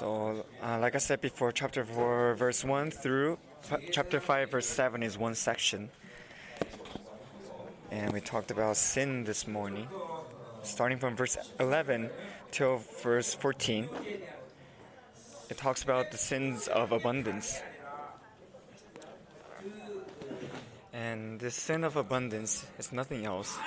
[0.00, 3.36] So, uh, like I said before, chapter 4, verse 1 through
[3.70, 5.90] f- chapter 5, verse 7 is one section.
[7.90, 9.88] And we talked about sin this morning,
[10.62, 12.08] starting from verse 11
[12.50, 13.90] till verse 14.
[15.50, 17.60] It talks about the sins of abundance.
[20.94, 23.58] And the sin of abundance is nothing else.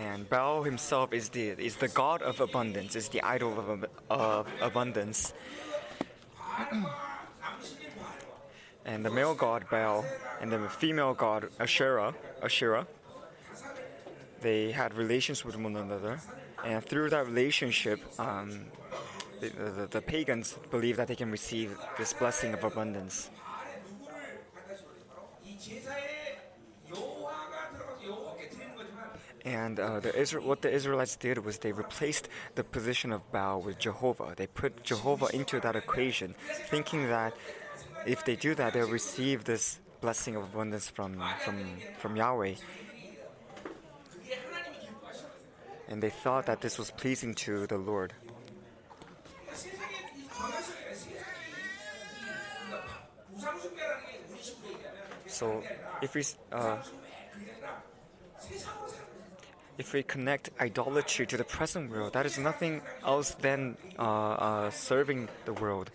[0.00, 4.48] And Baal himself is the is the god of abundance, is the idol of, of
[4.62, 5.34] abundance.
[8.86, 10.06] and the male god Baal
[10.40, 12.86] and the female god Asherah, Asherah,
[14.40, 16.18] they had relations with one another,
[16.64, 18.64] and through that relationship, um,
[19.40, 23.28] the, the, the pagans believe that they can receive this blessing of abundance.
[29.44, 30.10] And uh, the
[30.44, 34.34] what the Israelites did was they replaced the position of Baal with Jehovah.
[34.36, 36.34] They put Jehovah into that equation,
[36.68, 37.34] thinking that
[38.06, 41.56] if they do that, they'll receive this blessing of abundance from, from,
[41.98, 42.54] from Yahweh.
[45.88, 48.12] And they thought that this was pleasing to the Lord.
[55.26, 55.62] So,
[56.02, 56.76] if we uh,
[59.80, 64.70] if we connect idolatry to the present world, that is nothing else than uh, uh,
[64.70, 65.90] serving the world.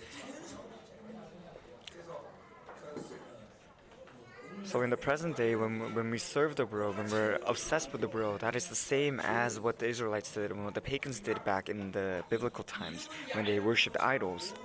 [4.64, 8.02] So in the present day, when, when we serve the world, when we're obsessed with
[8.02, 11.20] the world, that is the same as what the Israelites did and what the pagans
[11.20, 14.56] did back in the biblical times when they worshipped idols.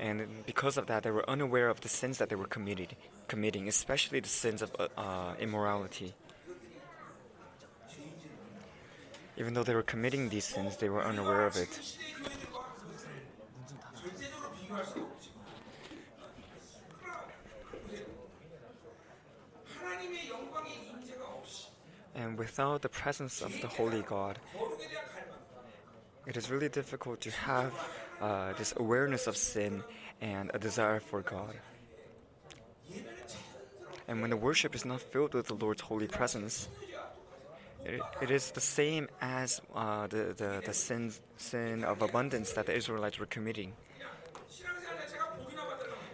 [0.00, 2.96] And because of that, they were unaware of the sins that they were committed,
[3.28, 6.14] committing, especially the sins of uh, uh, immorality.
[9.36, 11.98] Even though they were committing these sins, they were unaware of it.
[22.14, 24.38] And without the presence of the Holy God,
[26.26, 27.72] it is really difficult to have
[28.20, 29.82] uh, this awareness of sin
[30.20, 31.54] and a desire for God.
[34.08, 36.68] And when the worship is not filled with the Lord's holy presence,
[37.84, 42.66] it, it is the same as uh, the, the, the sin, sin of abundance that
[42.66, 43.72] the Israelites were committing.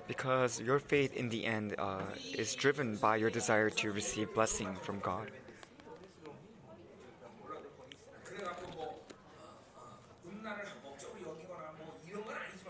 [0.07, 2.03] Because your faith in the end uh,
[2.35, 5.33] is driven by your desire to receive blessing from God.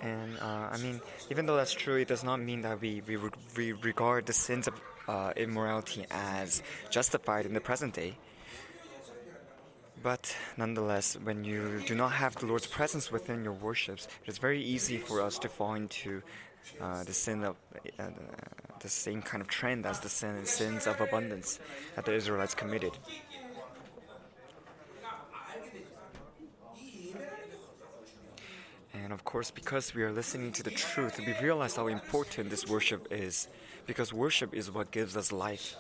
[0.07, 1.01] And uh, I mean,
[1.31, 3.17] even though that's true, it does not mean that we, we,
[3.57, 4.75] we regard the sins of
[5.09, 8.17] uh, immorality as justified in the present day.
[10.03, 14.39] But nonetheless, when you do not have the Lord's presence within your worships, it is
[14.39, 16.23] very easy for us to fall into
[16.81, 17.57] uh, the sin of
[17.99, 18.05] uh,
[18.81, 21.59] the same kind of trend as the sin, sins of abundance
[21.97, 22.93] that the Israelites committed.
[29.07, 32.67] And of course, because we are listening to the truth, we realize how important this
[32.67, 33.47] worship is.
[33.87, 35.77] Because worship is what gives us life.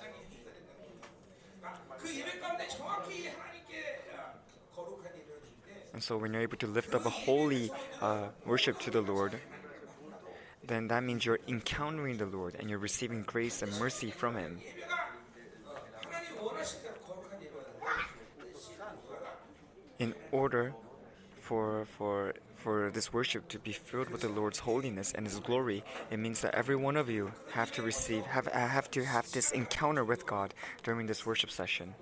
[5.92, 7.68] And so, when you're able to lift up a holy
[8.00, 9.34] uh, worship to the Lord,
[10.64, 14.60] then that means you're encountering the Lord and you're receiving grace and mercy from Him.
[19.98, 20.72] In order
[21.40, 22.32] for for
[22.66, 26.40] for this worship to be filled with the Lord's holiness and His glory, it means
[26.40, 30.26] that every one of you have to receive, have, have to have this encounter with
[30.26, 31.94] God during this worship session.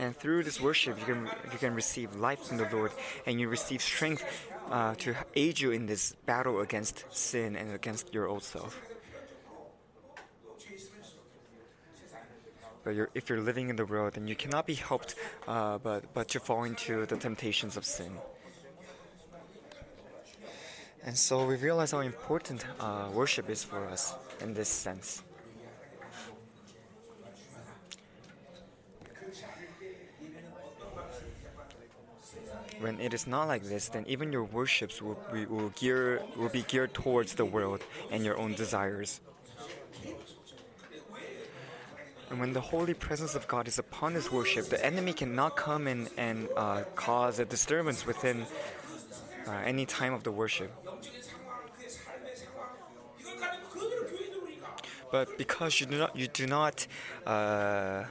[0.00, 2.90] And through this worship, you can you can receive life from the Lord,
[3.24, 4.24] and you receive strength
[4.68, 8.93] uh, to aid you in this battle against sin and against your old self.
[12.84, 15.14] But you're, if you're living in the world, then you cannot be helped
[15.48, 18.12] uh, but, but to fall into the temptations of sin.
[21.06, 25.22] And so we realize how important uh, worship is for us in this sense.
[32.80, 36.62] When it is not like this, then even your worships will will, gear, will be
[36.62, 39.20] geared towards the world and your own desires.
[42.34, 45.86] And when the holy presence of God is upon his worship, the enemy cannot come
[45.86, 48.44] in and uh, cause a disturbance within
[49.46, 50.72] uh, any time of the worship.
[55.12, 56.88] But because you do not, you do not
[57.24, 58.02] uh,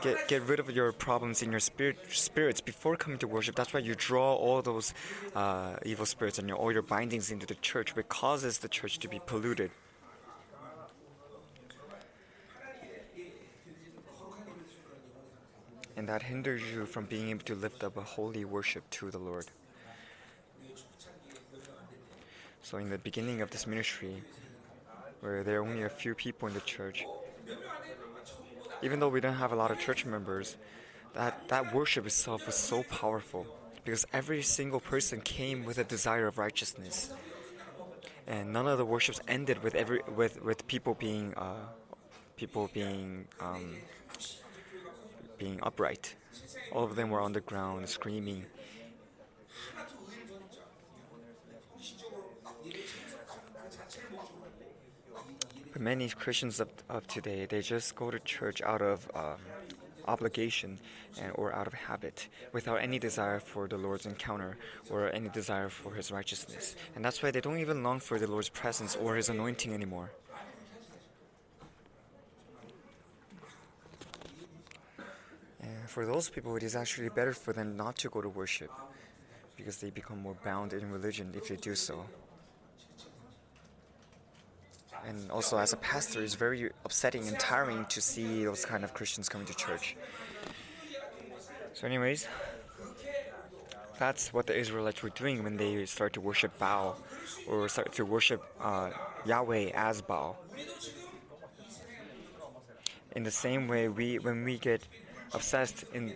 [0.00, 3.56] get get rid of your problems in your spirit spirits before coming to worship.
[3.56, 4.94] That's why you draw all those
[5.34, 9.00] uh, evil spirits and your, all your bindings into the church, which causes the church
[9.00, 9.72] to be polluted.
[16.00, 19.18] And that hinders you from being able to lift up a holy worship to the
[19.18, 19.44] Lord.
[22.62, 24.22] So, in the beginning of this ministry,
[25.20, 27.04] where there are only a few people in the church,
[28.82, 30.56] even though we don't have a lot of church members,
[31.12, 33.46] that, that worship itself was so powerful
[33.84, 37.12] because every single person came with a desire of righteousness.
[38.26, 41.56] And none of the worships ended with every with, with people being uh,
[42.36, 43.76] people being um,
[45.40, 46.14] being upright.
[46.70, 48.44] All of them were on the ground screaming.
[55.72, 59.40] But many Christians of, of today, they just go to church out of um,
[60.06, 60.78] obligation
[61.20, 64.58] and, or out of habit, without any desire for the Lord's encounter
[64.90, 66.76] or any desire for His righteousness.
[66.94, 70.10] And that's why they don't even long for the Lord's presence or His anointing anymore.
[75.90, 78.70] For those people, it is actually better for them not to go to worship
[79.56, 82.04] because they become more bound in religion if they do so.
[85.04, 88.94] And also, as a pastor, it's very upsetting and tiring to see those kind of
[88.94, 89.96] Christians coming to church.
[91.72, 92.28] So, anyways,
[93.98, 96.98] that's what the Israelites were doing when they start to worship Baal
[97.48, 98.90] or start to worship uh,
[99.24, 100.38] Yahweh as Baal.
[103.16, 104.86] In the same way, we when we get
[105.32, 106.14] obsessed in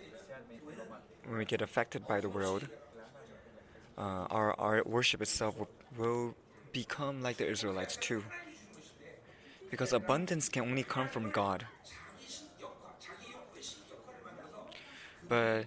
[1.27, 2.67] when we get affected by the world,
[3.97, 6.35] uh, our our worship itself will, will
[6.71, 8.23] become like the Israelites too.
[9.71, 11.65] Because abundance can only come from God.
[15.27, 15.65] But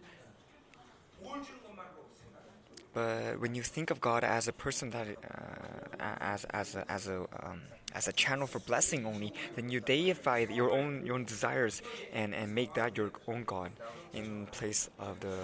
[2.94, 7.08] but when you think of God as a person that uh, as as a, as
[7.08, 7.62] a um,
[7.94, 11.82] as a channel for blessing only, then you deify your own your own desires
[12.12, 13.72] and, and make that your own God
[14.12, 15.38] in place of the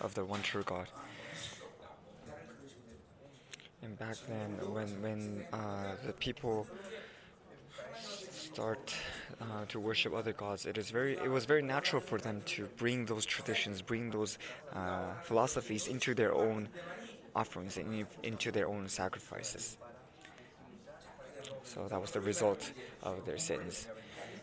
[0.00, 0.86] of the one true God.
[3.82, 6.66] And back then, when when uh, the people
[7.98, 8.94] start
[9.40, 12.66] uh, to worship other gods, it is very it was very natural for them to
[12.76, 14.38] bring those traditions, bring those
[14.74, 16.68] uh, philosophies into their own
[17.34, 19.78] offerings, and into their own sacrifices.
[21.64, 22.72] So that was the result
[23.02, 23.86] of their sins.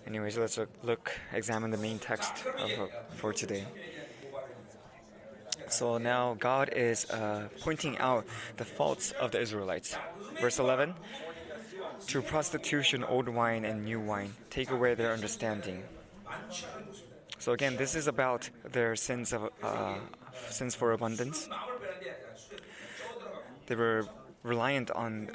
[0.05, 3.65] Anyways, let's look, look examine the main text of, uh, for today.
[5.69, 8.25] So now God is uh, pointing out
[8.55, 9.97] the faults of the Israelites.
[10.39, 10.93] Verse 11
[12.07, 15.83] To prostitution, old wine and new wine, take away their understanding.
[17.39, 19.95] So again, this is about their sins of uh,
[20.49, 21.49] sins for abundance.
[23.65, 24.07] They were
[24.43, 25.29] reliant on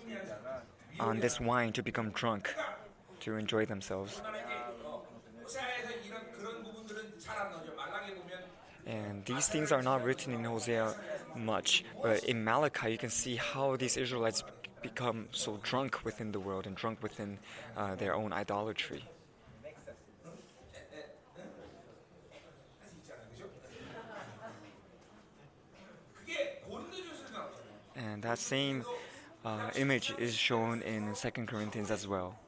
[1.03, 2.55] on this wine to become drunk,
[3.21, 4.23] to enjoy themselves.
[8.87, 10.95] And these things are not written in Hosea
[11.37, 14.43] much, but in Malachi you can see how these Israelites
[14.83, 17.39] become so drunk within the world and drunk within
[17.77, 19.05] uh, their own idolatry.
[27.95, 28.85] And that same
[29.45, 32.39] uh, image is shown in Second Corinthians as well.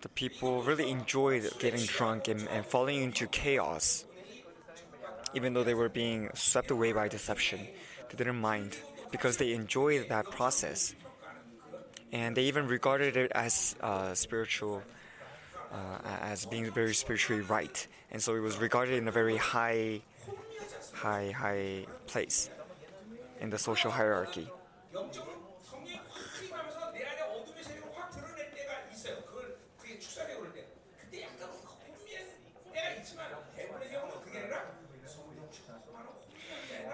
[0.00, 4.04] The people really enjoyed getting drunk and, and falling into chaos,
[5.34, 7.60] even though they were being swept away by deception.
[8.08, 8.78] They didn't mind
[9.10, 10.94] because they enjoyed that process,
[12.12, 14.82] and they even regarded it as uh, spiritual,
[15.72, 20.00] uh, as being very spiritually right, and so it was regarded in a very high
[20.98, 22.50] high high place
[23.40, 24.48] in the social hierarchy.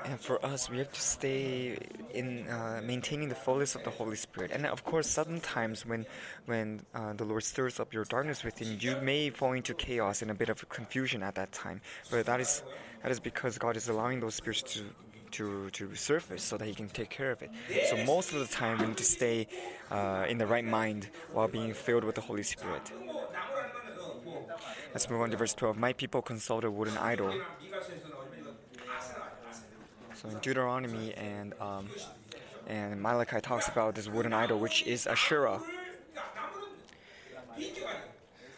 [0.04, 1.78] And for us, we have to stay
[2.12, 4.50] in uh, maintaining the fullness of the Holy Spirit.
[4.52, 6.04] And of course, sometimes when
[6.44, 10.30] when uh, the Lord stirs up your darkness within, you may fall into chaos and
[10.30, 11.80] a bit of confusion at that time.
[12.10, 12.62] But that is
[13.02, 14.84] that is because God is allowing those spirits to
[15.32, 17.50] to, to surface so that he can take care of it.
[17.88, 19.48] So most of the time we need to stay
[19.90, 22.92] uh, in the right mind while being filled with the Holy Spirit.
[24.92, 25.76] Let's move on to verse 12.
[25.76, 27.34] My people consult a wooden idol.
[30.24, 31.88] So in Deuteronomy and um,
[32.66, 35.60] And Malachi talks about this wooden idol, which is Asherah.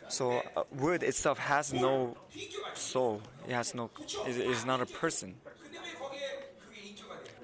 [0.08, 2.16] So uh, wood itself has no
[2.74, 3.20] soul.
[3.48, 3.90] It has no.
[4.26, 5.34] It is not a person.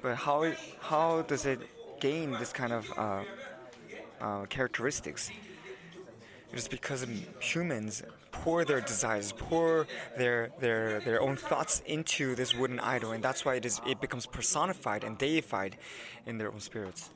[0.00, 1.60] But how how does it
[2.00, 3.24] gain this kind of uh,
[4.20, 5.30] uh, characteristics?
[6.52, 7.04] It is because
[7.40, 9.86] humans pour their desires, pour
[10.16, 14.00] their their their own thoughts into this wooden idol, and that's why it is it
[14.00, 15.76] becomes personified and deified
[16.26, 17.10] in their own spirits.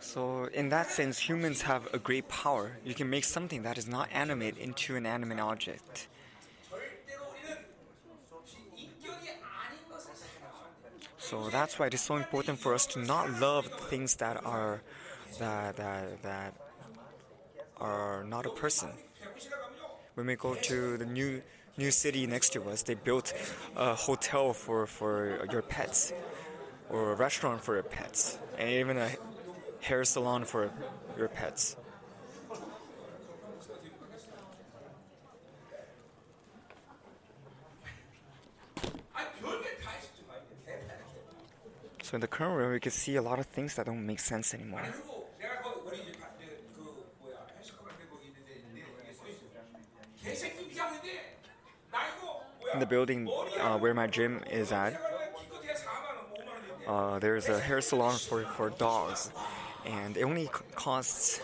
[0.00, 2.78] So, in that sense, humans have a great power.
[2.84, 6.08] You can make something that is not animate into an animate object.
[11.18, 14.82] So that's why it is so important for us to not love things that are
[15.38, 16.54] that that that
[17.80, 18.90] are not a person.
[20.14, 21.42] When we go to the new
[21.76, 23.32] new city next to us, they built
[23.76, 26.12] a hotel for for your pets,
[26.90, 29.10] or a restaurant for your pets, and even a
[29.80, 30.70] hair salon for
[31.16, 31.76] your pets.
[42.02, 44.18] So in the current world, we can see a lot of things that don't make
[44.18, 44.82] sense anymore.
[52.90, 53.28] Building
[53.60, 55.00] uh, where my gym is at,
[56.86, 59.30] uh, there's a hair salon for, for dogs,
[59.86, 61.40] and it only costs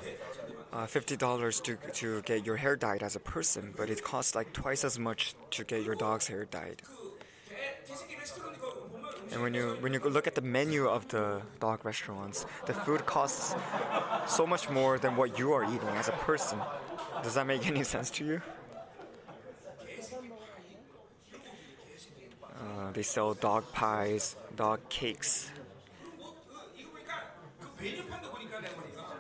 [0.73, 4.53] uh, $50 to, to get your hair dyed as a person, but it costs like
[4.53, 6.83] twice as much to get your dog's hair dyed.
[9.33, 13.07] And when you when you look at the menu of the dog restaurants, the food
[13.07, 13.55] costs
[14.27, 16.59] so much more than what you are eating as a person.
[17.23, 18.41] Does that make any sense to you?
[22.97, 25.51] They sell dog pies, dog cakes.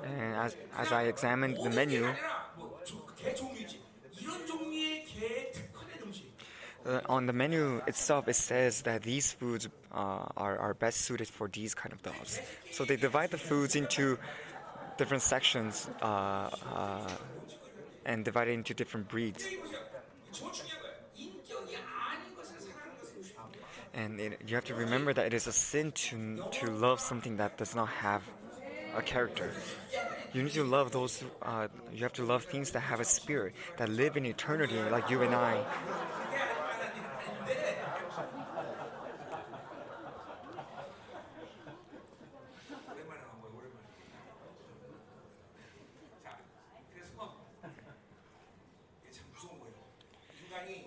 [0.03, 2.09] And as, as I examined the menu,
[6.87, 11.29] uh, on the menu itself, it says that these foods uh, are, are best suited
[11.29, 12.41] for these kind of dogs.
[12.73, 14.19] So they divide the foods into
[14.97, 17.11] different sections uh, uh
[18.07, 19.45] and divide it into different breeds.
[23.97, 27.39] And it, you have to remember that it is a sin to, to love something
[27.39, 28.23] that does not have
[28.95, 29.51] a character.
[30.35, 33.55] You need to love those, uh, you have to love things that have a spirit,
[33.79, 35.65] that live in eternity, like you and I.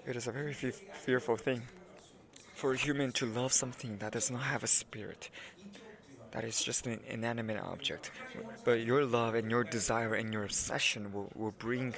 [0.05, 1.63] It is a very fearful thing
[2.59, 5.29] for a human to love something that does not have a spirit,
[6.31, 8.11] that is just an inanimate object.
[8.65, 11.95] But your love and your desire and your obsession will, will bring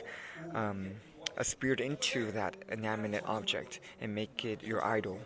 [0.54, 0.92] um,
[1.36, 5.20] a spirit into that inanimate object and make it your idol.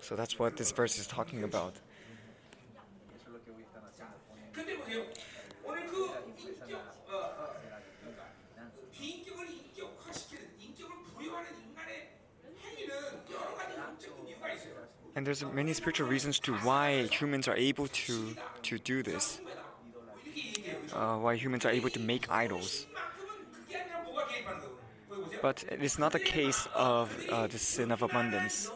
[0.00, 1.74] So that's what this verse is talking about.
[15.18, 19.40] And there's many spiritual reasons to why humans are able to to do this.
[20.92, 22.86] Uh, why humans are able to make idols.
[25.42, 28.70] But it is not a case of uh, the sin of abundance.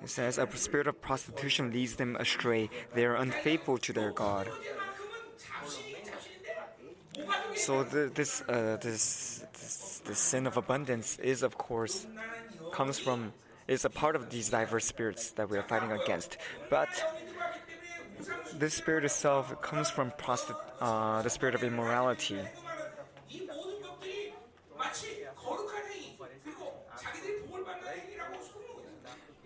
[0.00, 2.70] It says a spirit of prostitution leads them astray.
[2.94, 4.46] They are unfaithful to their God.
[7.56, 12.06] So the, this, uh, this, this this sin of abundance is, of course,
[12.70, 13.32] comes from
[13.70, 16.36] is a part of these diverse spirits that we are fighting against.
[16.68, 16.88] But
[18.54, 22.40] this spirit itself comes from prosti- uh, the spirit of immorality.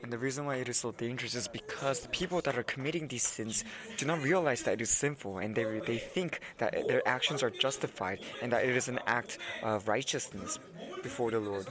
[0.02, 3.08] And the reason why it is so dangerous is because the people that are committing
[3.08, 3.64] these sins
[3.98, 7.50] do not realize that it is sinful and they, they think that their actions are
[7.50, 10.58] justified and that it is an act of righteousness
[11.02, 11.66] before the Lord.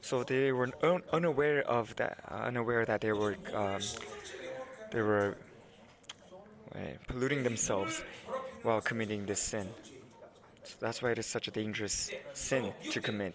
[0.00, 3.80] So they were un- unaware of that, uh, unaware that they were um,
[4.92, 5.36] they were
[6.74, 8.02] uh, polluting themselves
[8.62, 9.68] while committing this sin.
[10.64, 13.34] So that's why it is such a dangerous sin to commit.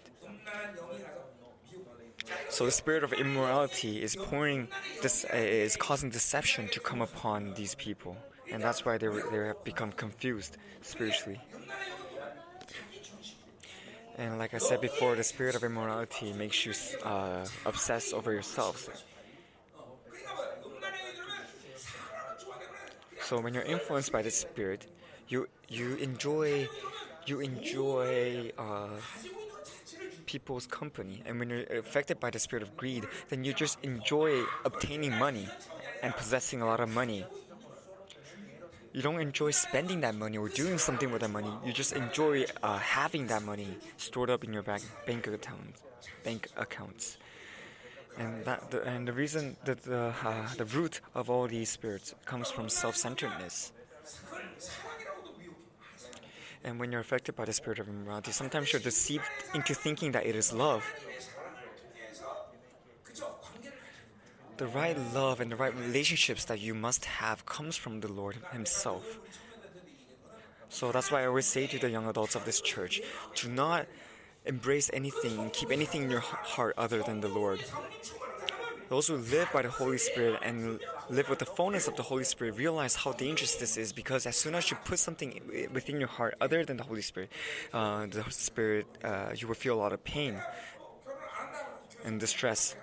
[2.48, 4.68] So the spirit of immorality is pouring
[5.02, 8.16] this uh, is causing deception to come upon these people,
[8.50, 11.40] and that's why they they have become confused spiritually.
[14.16, 16.72] And like I said before, the spirit of immorality makes you
[17.04, 18.88] uh, obsess over yourselves.
[23.24, 24.86] So when you're influenced by the spirit,
[25.28, 26.68] you you enjoy
[27.26, 28.88] you enjoy uh,
[30.26, 34.44] people's company, and when you're affected by the spirit of greed, then you just enjoy
[34.64, 35.48] obtaining money
[36.02, 37.24] and possessing a lot of money.
[38.94, 41.50] You don't enjoy spending that money or doing something with that money.
[41.66, 45.28] You just enjoy uh, having that money stored up in your bank bank
[46.22, 47.18] bank accounts.
[48.16, 52.14] And that the, and the reason that the uh, the root of all these spirits
[52.24, 53.72] comes from self-centeredness.
[56.62, 59.24] And when you're affected by the spirit of immorality, sometimes you're deceived
[59.54, 60.84] into thinking that it is love.
[64.56, 68.36] The right love and the right relationships that you must have comes from the Lord
[68.52, 69.18] Himself.
[70.68, 73.00] So that's why I always say to the young adults of this church,
[73.34, 73.86] do not
[74.44, 77.64] embrace anything and keep anything in your heart other than the Lord.
[78.88, 82.24] Those who live by the Holy Spirit and live with the fullness of the Holy
[82.24, 85.40] Spirit realize how dangerous this is because as soon as you put something
[85.72, 87.30] within your heart other than the Holy Spirit,
[87.72, 90.40] uh, the Spirit, uh, you will feel a lot of pain
[92.04, 92.76] and distress.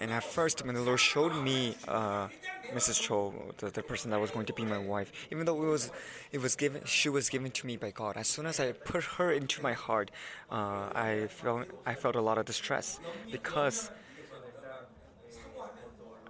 [0.00, 2.28] And at first, when the Lord showed me uh,
[2.72, 2.98] Mrs.
[3.02, 5.92] Cho, the, the person that was going to be my wife, even though it was,
[6.32, 8.16] it was given, she was given to me by God.
[8.16, 10.10] As soon as I put her into my heart,
[10.50, 12.98] uh, I felt, I felt a lot of distress
[13.30, 13.90] because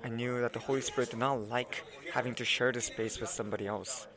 [0.03, 3.31] I knew that the Holy Spirit did not like having to share the space with
[3.31, 4.09] somebody else.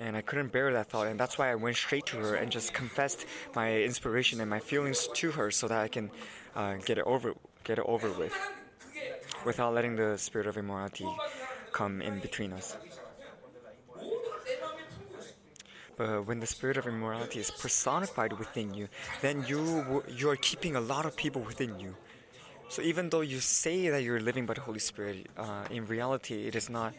[0.00, 2.50] And I couldn't bear that thought, and that's why I went straight to her and
[2.50, 6.10] just confessed my inspiration and my feelings to her, so that I can
[6.56, 8.34] uh, get it over, get it over with
[9.44, 11.06] without letting the spirit of immorality
[11.72, 12.78] come in between us.
[15.98, 18.88] But when the spirit of immorality is personified within you,
[19.20, 21.94] then you you are keeping a lot of people within you.
[22.70, 26.46] So even though you say that you're living by the Holy Spirit, uh, in reality
[26.46, 26.94] it is not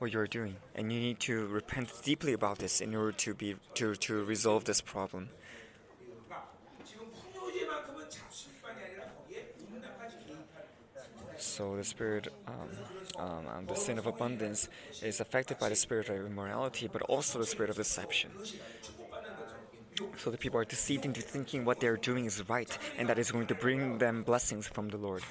[0.00, 3.54] what you're doing, and you need to repent deeply about this in order to be
[3.74, 5.28] to to resolve this problem.
[11.36, 12.54] So the spirit, um,
[13.18, 14.68] um, um, the sin of abundance,
[15.02, 18.30] is affected by the spirit of immorality, but also the spirit of deception.
[20.16, 23.30] So the people are deceived into thinking what they're doing is right and that is
[23.30, 25.22] going to bring them blessings from the Lord.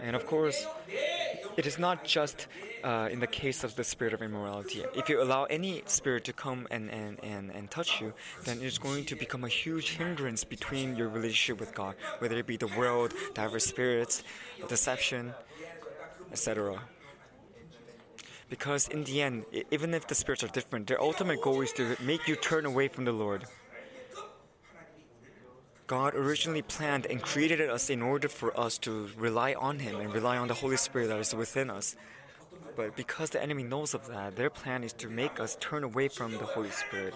[0.00, 0.66] And of course,
[1.56, 2.46] it is not just
[2.84, 4.84] uh, in the case of the spirit of immorality.
[4.94, 8.12] If you allow any spirit to come and, and, and, and touch you,
[8.44, 12.46] then it's going to become a huge hindrance between your relationship with God, whether it
[12.46, 14.22] be the world, diverse spirits,
[14.68, 15.34] deception,
[16.30, 16.80] etc.
[18.48, 21.96] Because in the end, even if the spirits are different, their ultimate goal is to
[22.00, 23.44] make you turn away from the Lord.
[25.86, 30.12] God originally planned and created us in order for us to rely on Him and
[30.12, 31.94] rely on the Holy Spirit that is within us.
[32.74, 36.08] But because the enemy knows of that, their plan is to make us turn away
[36.08, 37.14] from the Holy Spirit.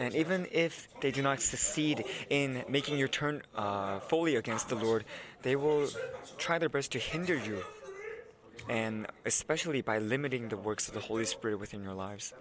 [0.00, 4.74] And even if they do not succeed in making you turn uh, fully against the
[4.74, 5.04] Lord,
[5.42, 5.88] they will
[6.36, 7.62] try their best to hinder you,
[8.68, 12.34] and especially by limiting the works of the Holy Spirit within your lives.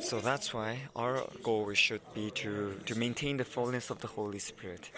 [0.00, 4.38] So that's why our goal should be to, to maintain the fullness of the Holy
[4.38, 4.90] Spirit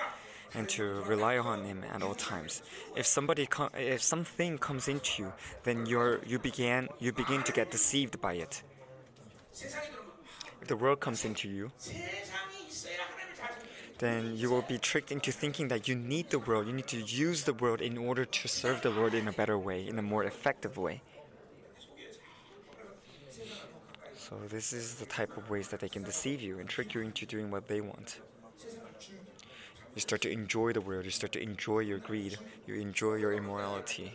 [0.55, 2.63] and to rely on Him at all times.
[2.97, 5.33] If somebody com- if something comes into you,
[5.65, 8.63] then you're you begin you begin to get deceived by it.
[9.53, 11.71] If the world comes into you,
[13.99, 16.67] then you will be tricked into thinking that you need the world.
[16.67, 19.59] You need to use the world in order to serve the Lord in a better
[19.59, 21.03] way, in a more effective way.
[24.29, 27.01] So this is the type of ways that they can deceive you and trick you
[27.01, 28.21] into doing what they want.
[29.95, 32.37] You start to enjoy the world, you start to enjoy your greed,
[32.67, 34.13] you enjoy your immorality.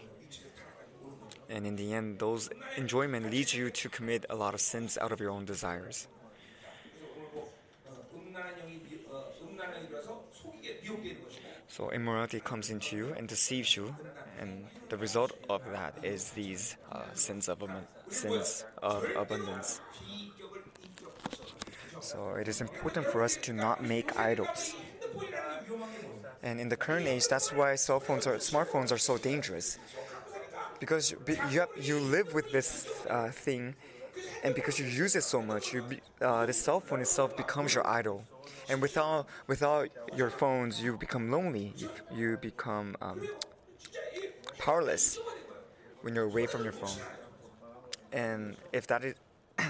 [1.49, 5.11] And in the end, those enjoyment leads you to commit a lot of sins out
[5.11, 6.07] of your own desires.
[11.73, 13.95] So immorality comes into you and deceives you,
[14.39, 17.63] and the result of that is these uh, sins of
[18.09, 19.81] sins of abundance.
[21.99, 24.75] So it is important for us to not make idols.
[26.43, 29.79] And in the current age, that's why cell phones or smartphones are so dangerous.
[30.79, 31.15] Because
[31.49, 33.73] you, have, you live with this uh, thing,
[34.43, 35.83] and because you use it so much, you
[36.21, 38.25] uh, the cell phone itself becomes your idol.
[38.69, 41.73] And without without your phones, you become lonely.
[41.75, 43.21] You, you become um,
[44.57, 45.19] powerless
[46.01, 46.99] when you're away from your phone.
[48.11, 49.15] And if that is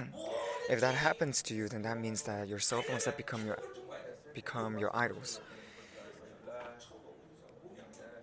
[0.70, 3.60] If that happens to you, then that means that your cell phones have become your
[4.34, 5.42] become your idols.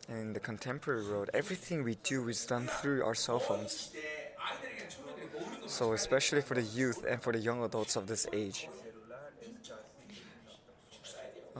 [0.08, 3.92] In the contemporary world, everything we do is done through our cell phones.
[5.66, 8.68] So, especially for the youth and for the young adults of this age,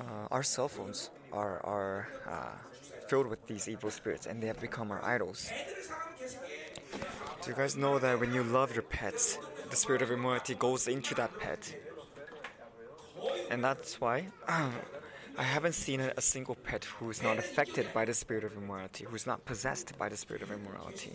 [0.01, 2.57] uh, our cell phones are, are uh,
[3.09, 5.51] filled with these evil spirits and they have become our idols.
[7.43, 9.39] Do you guys know that when you love your pets,
[9.71, 11.75] the spirit of immorality goes into that pet?
[13.51, 18.15] And that's why I haven't seen a single pet who is not affected by the
[18.15, 21.13] spirit of immorality, who is not possessed by the spirit of immorality.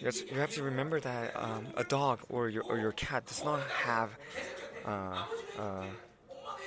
[0.00, 3.60] You have to remember that um, a dog or your, or your cat does not
[3.70, 4.10] have
[4.84, 5.24] uh,
[5.58, 5.84] uh,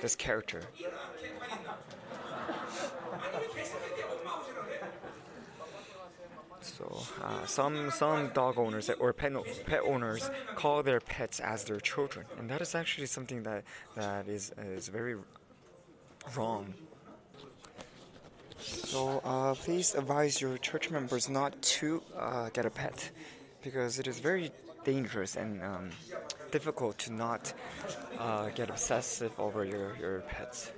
[0.02, 0.62] this character.
[6.62, 9.34] So uh, some some dog owners or pet,
[9.66, 13.64] pet owners call their pets as their children, and that is actually something that
[13.96, 15.16] that is is very
[16.36, 16.74] wrong.
[18.60, 23.10] So uh, please advise your church members not to uh, get a pet
[23.64, 24.52] because it is very
[24.84, 25.90] dangerous and um,
[26.52, 27.54] difficult to not
[28.20, 30.72] uh, get obsessive over your, your pets.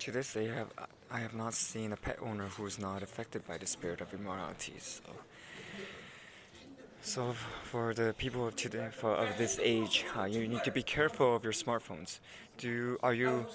[0.00, 0.72] To this day, I have,
[1.12, 4.12] I have not seen a pet owner who is not affected by the spirit of
[4.12, 4.74] immorality.
[4.78, 5.02] So,
[7.02, 7.34] so
[7.64, 11.34] for the people of today, for of this age, uh, you need to be careful
[11.34, 12.20] of your smartphones.
[12.58, 13.46] Do are you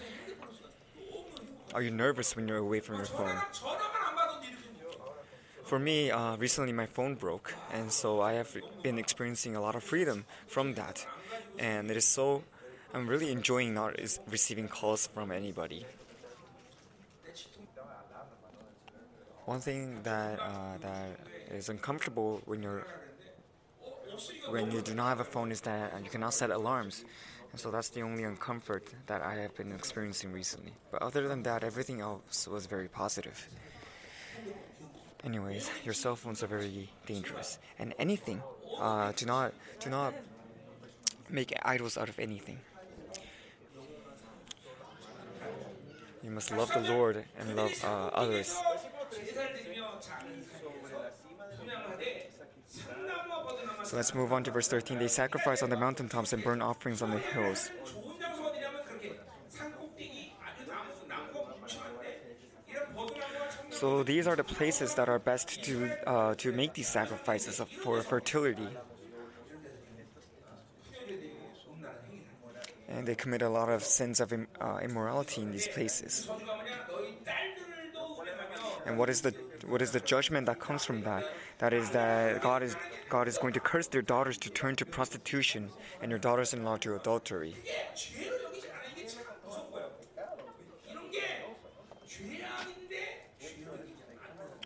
[1.74, 3.38] are you nervous when you're away from your phone?
[5.64, 9.76] For me, uh, recently my phone broke, and so I have been experiencing a lot
[9.76, 11.06] of freedom from that,
[11.58, 12.44] and it is so.
[12.94, 15.86] I'm really enjoying not receiving calls from anybody.
[19.46, 21.20] One thing that uh, that
[21.52, 22.86] is uncomfortable when you're
[24.50, 27.06] when you do not have a phone is that you cannot set alarms,
[27.52, 30.74] and so that's the only uncomfort that I have been experiencing recently.
[30.92, 33.48] But other than that, everything else was very positive.
[35.24, 38.42] Anyways, your cell phones are very dangerous, and anything.
[38.80, 40.14] Uh, do not do not
[41.30, 42.60] make idols out of anything.
[46.24, 48.56] You must love the Lord and love uh, others.
[53.88, 55.00] So let's move on to verse 13.
[55.00, 57.71] They sacrifice on the mountaintops and burn offerings on the hills.
[63.69, 68.02] So these are the places that are best to uh, to make these sacrifices for
[68.02, 68.67] fertility.
[72.89, 76.30] And they commit a lot of sins of uh, immorality in these places.
[78.86, 79.34] And what is the
[79.65, 81.24] what is the judgment that comes from that?
[81.60, 82.76] That is that God is
[83.10, 85.70] God is going to curse their daughters to turn to prostitution
[86.02, 87.56] and your daughters-in-law to adultery.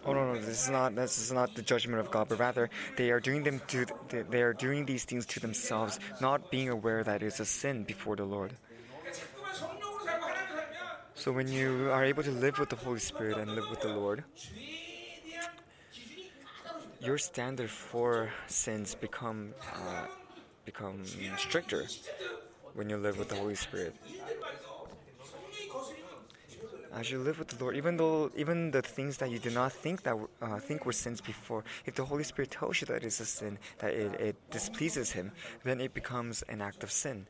[0.04, 2.70] Oh no, no, this is not this is not the judgment of God, but rather
[2.98, 7.04] they are doing them to they are doing these things to themselves, not being aware
[7.04, 8.54] that it's a sin before the Lord.
[11.14, 13.94] So when you are able to live with the Holy Spirit and live with the
[13.94, 14.24] Lord,
[17.02, 20.06] your standard for sins become uh,
[20.66, 21.04] become
[21.38, 21.86] stricter
[22.76, 23.96] when you live with the Holy Spirit.
[26.94, 29.72] As you live with the Lord, even though even the things that you did not
[29.72, 33.20] think that uh, think were sins before, if the Holy Spirit tells you that it's
[33.20, 35.32] a sin, that it, it displeases Him,
[35.64, 37.26] then it becomes an act of sin.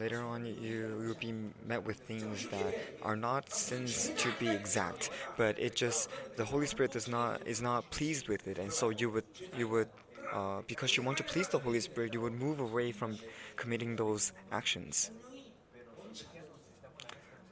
[0.00, 1.32] Later on, you will be
[1.66, 6.66] met with things that are not sins to be exact, but it just the Holy
[6.66, 9.24] Spirit does not is not pleased with it, and so you would
[9.56, 9.88] you would
[10.32, 13.18] uh, because you want to please the Holy Spirit, you would move away from
[13.56, 15.10] committing those actions.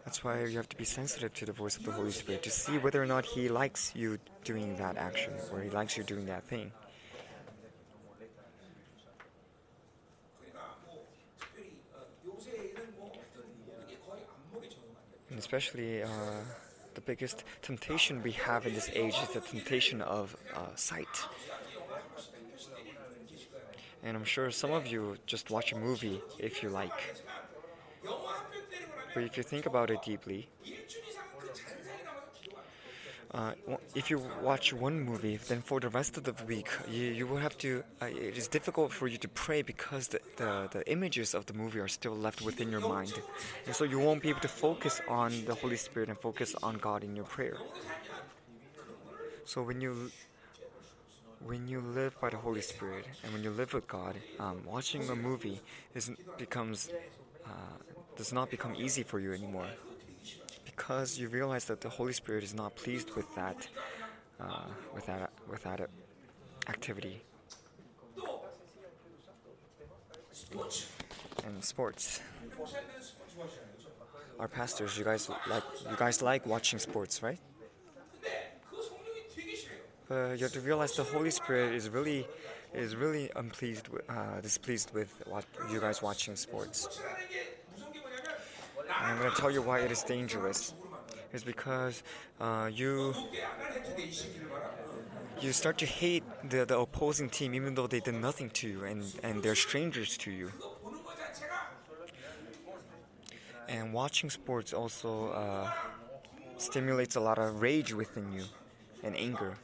[0.04, 2.50] That's why you have to be sensitive to the voice of the Holy Spirit to
[2.50, 6.24] see whether or not He likes you doing that action or He likes you doing
[6.26, 6.72] that thing.
[15.38, 16.08] And especially uh,
[16.94, 21.06] the biggest temptation we have in this age is the temptation of uh, sight.
[24.02, 27.00] And I'm sure some of you just watch a movie if you like.
[29.14, 30.48] But if you think about it deeply,
[33.34, 33.52] uh,
[33.94, 37.36] if you watch one movie, then for the rest of the week, you, you will
[37.36, 37.84] have to.
[38.00, 41.52] Uh, it is difficult for you to pray because the, the, the images of the
[41.52, 43.12] movie are still left within your mind.
[43.66, 46.78] And so you won't be able to focus on the Holy Spirit and focus on
[46.78, 47.58] God in your prayer.
[49.44, 50.10] So when you
[51.44, 55.08] when you live by the Holy Spirit and when you live with God, um, watching
[55.08, 55.60] a movie
[55.94, 56.90] is becomes
[57.44, 57.76] uh,
[58.16, 59.68] does not become easy for you anymore
[60.78, 63.68] because you realize that the Holy Spirit is not pleased with that
[64.40, 65.90] uh, with that with that
[66.68, 67.20] activity.
[71.44, 72.20] And sports.
[74.38, 77.40] Our pastors, you guys like you guys like watching sports, right?
[80.10, 82.26] You have to realize the Holy Spirit is really
[82.72, 87.00] is really unpleased, with, uh, displeased with what you guys watching sports.
[89.00, 90.74] I'm going to tell you why it is dangerous.
[91.32, 92.02] It's because
[92.40, 93.14] uh, you
[95.40, 98.84] you start to hate the, the opposing team even though they did nothing to you
[98.84, 100.50] and, and they're strangers to you.
[103.68, 105.70] And watching sports also uh,
[106.56, 108.44] stimulates a lot of rage within you
[109.02, 109.58] and anger.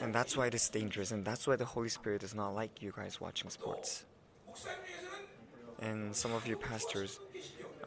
[0.00, 2.82] And that's why it is dangerous, and that's why the Holy Spirit does not like
[2.82, 4.04] you guys watching sports.
[5.80, 7.20] And some of you pastors,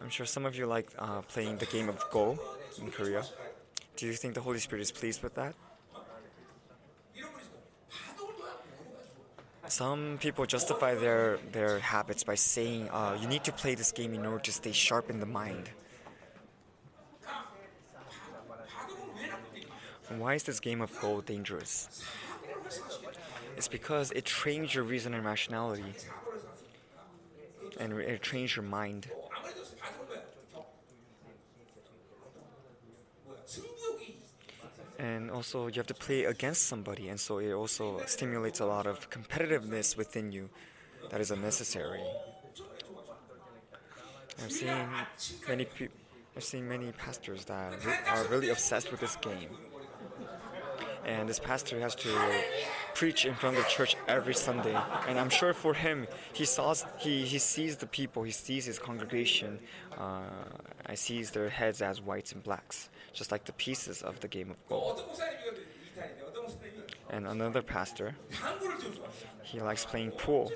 [0.01, 2.37] I'm sure some of you like uh, playing the game of Go
[2.79, 3.23] in Korea.
[3.95, 5.55] Do you think the Holy Spirit is pleased with that?
[9.67, 14.13] Some people justify their, their habits by saying uh, you need to play this game
[14.13, 15.69] in order to stay sharp in the mind.
[20.17, 22.03] Why is this game of Go dangerous?
[23.57, 25.93] It's because it trains your reason and rationality,
[27.79, 29.09] and it trains your mind.
[34.97, 38.87] And also, you have to play against somebody, and so it also stimulates a lot
[38.87, 40.49] of competitiveness within you
[41.09, 42.01] that is unnecessary.
[44.43, 44.87] I've seen
[45.47, 45.97] many people.
[46.35, 47.73] I've seen many pastors that
[48.09, 49.49] are really obsessed with this game
[51.05, 52.09] and this pastor has to
[52.93, 54.75] preach in front of the church every Sunday.
[55.07, 58.79] And I'm sure for him, he saws he, he sees the people, he sees his
[58.79, 59.59] congregation.
[59.97, 60.21] Uh,
[60.85, 64.51] I sees their heads as whites and blacks, just like the pieces of the game
[64.51, 64.97] of Go.
[67.09, 68.15] And another pastor,
[69.43, 70.51] he likes playing pool.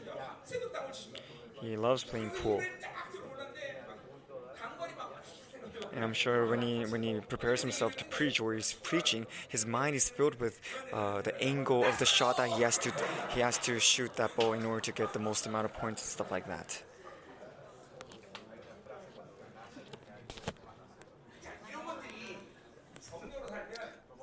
[1.61, 2.61] He loves playing pool.
[5.93, 9.65] And I'm sure when he when he prepares himself to preach or he's preaching, his
[9.65, 10.59] mind is filled with
[10.93, 12.91] uh, the angle of the shot that he has to
[13.33, 16.01] he has to shoot that ball in order to get the most amount of points
[16.01, 16.83] and stuff like that.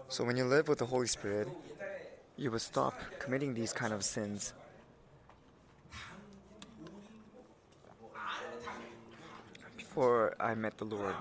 [0.09, 1.48] So when you live with the Holy Spirit,
[2.37, 4.55] you will stop committing these kind of sins.
[9.76, 11.14] Before I met the Lord,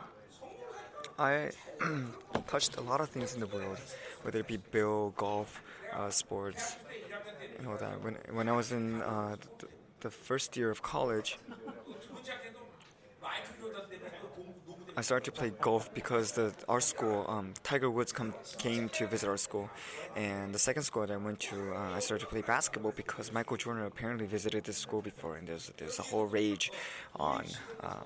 [1.17, 1.51] I
[2.47, 3.79] touched a lot of things in the world,
[4.23, 5.61] whether it be bill, golf,
[5.93, 6.75] uh, sports,
[7.57, 8.03] and all that.
[8.03, 9.37] When when I was in uh,
[10.01, 11.39] the, first year of college,
[14.97, 19.07] I started to play golf because the our school, um, Tiger Woods, come, came to
[19.07, 19.69] visit our school,
[20.17, 23.31] and the second school that I went to, uh, I started to play basketball because
[23.31, 26.73] Michael Jordan apparently visited this school before, and there's there's a whole rage
[27.15, 27.45] on
[27.81, 28.03] uh,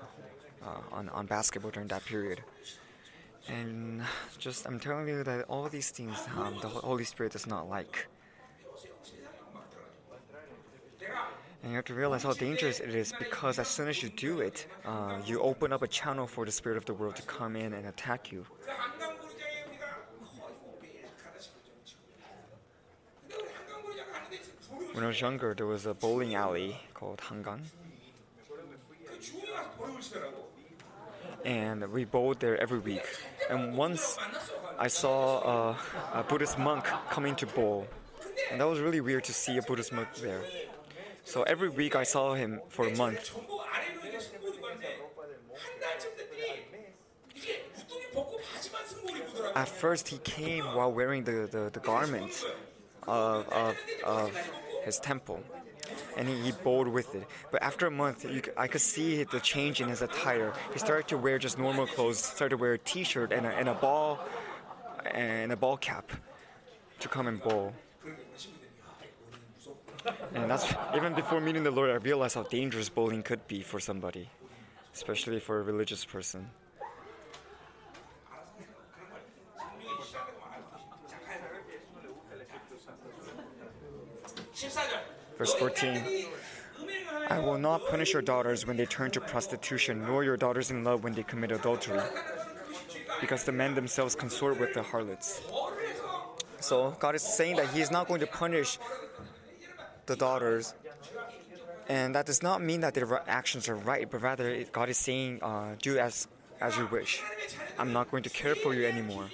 [0.62, 2.42] uh on on basketball during that period.
[3.50, 4.02] And
[4.38, 8.06] just, I'm telling you that all these things um, the Holy Spirit does not like.
[11.62, 14.40] And you have to realize how dangerous it is because as soon as you do
[14.40, 17.56] it, uh, you open up a channel for the spirit of the world to come
[17.56, 18.46] in and attack you.
[24.92, 27.60] When I was younger, there was a bowling alley called Hangang
[31.44, 33.04] and we bowled there every week.
[33.50, 34.16] And once
[34.78, 35.76] I saw uh,
[36.14, 37.84] a Buddhist monk coming to bowl,
[38.50, 40.40] and that was really weird to see a Buddhist monk there.
[41.24, 43.34] So every week I saw him for a month.
[49.56, 52.44] At first, he came while wearing the, the, the garment
[53.08, 54.50] of, of, of
[54.84, 55.42] his temple
[56.16, 57.26] and he, he bowled with it.
[57.50, 60.52] But after a month, you, I could see the change in his attire.
[60.72, 63.68] He started to wear just normal clothes, started to wear a t-shirt and a, and
[63.68, 64.18] a ball
[65.12, 66.10] and a ball cap
[67.00, 67.72] to come and bowl.
[70.34, 73.80] And that's even before meeting the Lord, I realized how dangerous bowling could be for
[73.80, 74.28] somebody,
[74.94, 76.50] especially for a religious person.
[85.40, 86.26] Verse 14
[87.28, 90.84] I will not punish your daughters when they turn to prostitution, nor your daughters in
[90.84, 91.98] love when they commit adultery,
[93.22, 95.40] because the men themselves consort with the harlots.
[96.60, 98.78] So God is saying that He is not going to punish
[100.04, 100.74] the daughters,
[101.88, 105.42] and that does not mean that their actions are right, but rather God is saying,
[105.42, 106.28] uh, "Do as
[106.60, 107.22] as you wish.
[107.78, 109.30] I'm not going to care for you anymore."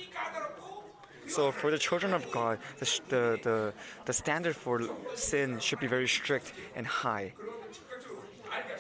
[1.27, 3.73] So for the children of God, the, the, the,
[4.05, 4.83] the standard for
[5.15, 7.33] sin should be very strict and high.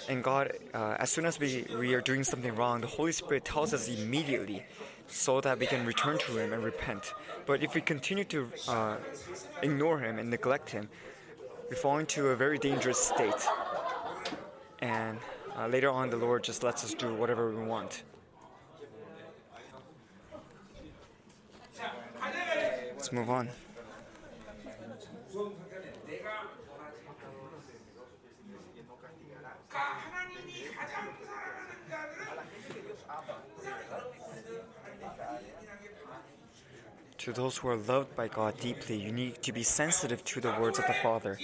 [0.09, 3.45] And God, uh, as soon as we, we are doing something wrong, the Holy Spirit
[3.45, 4.65] tells us immediately
[5.09, 7.13] so that we can return to Him and repent.
[7.45, 8.97] But if we continue to uh,
[9.63, 10.89] ignore Him and neglect Him,
[11.69, 13.47] we fall into a very dangerous state.
[14.81, 15.19] And
[15.57, 18.03] uh, later on, the Lord just lets us do whatever we want.
[23.07, 23.49] Let's move on.
[37.19, 40.51] To those who are loved by God deeply, you need to be sensitive to the
[40.61, 41.39] words of the Father.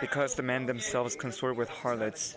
[0.00, 2.36] Because the men themselves consort with harlots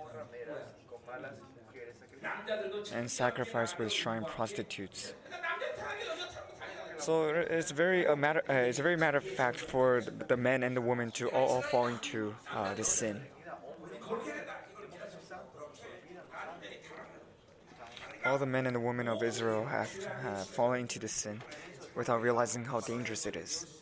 [2.94, 5.16] and sacrifice with shrine prostitutes.
[7.00, 8.44] So it's very a matter.
[8.50, 11.48] Uh, it's a very matter of fact for the men and the women to all,
[11.48, 13.22] all fall into uh, this sin.
[18.26, 19.90] All the men and the women of Israel have,
[20.22, 21.42] have fallen into this sin
[21.96, 23.82] without realizing how dangerous it is.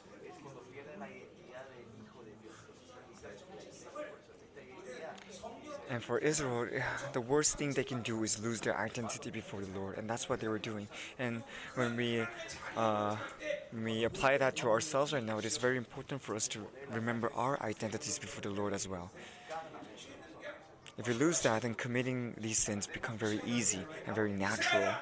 [5.89, 6.67] And for Israel,
[7.13, 10.27] the worst thing they can do is lose their identity before the Lord, and that's
[10.27, 10.87] what they were doing.
[11.19, 11.43] And
[11.75, 12.25] when we
[12.75, 13.15] uh,
[13.71, 17.31] we apply that to ourselves right now, it is very important for us to remember
[17.35, 19.11] our identities before the Lord as well.
[20.97, 24.95] If we lose that, then committing these sins become very easy and very natural.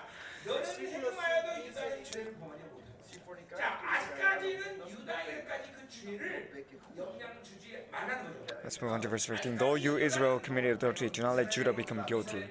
[8.64, 9.58] Let's move on to verse 15.
[9.58, 12.44] Though you, Israel, committed adultery, do not let Judah become guilty.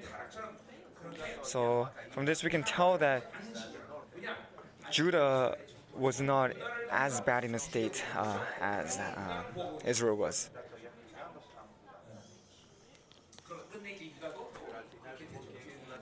[1.41, 3.31] So, from this, we can tell that
[4.91, 5.57] Judah
[5.97, 6.51] was not
[6.91, 9.43] as bad in a state uh, as uh,
[9.85, 10.49] Israel was.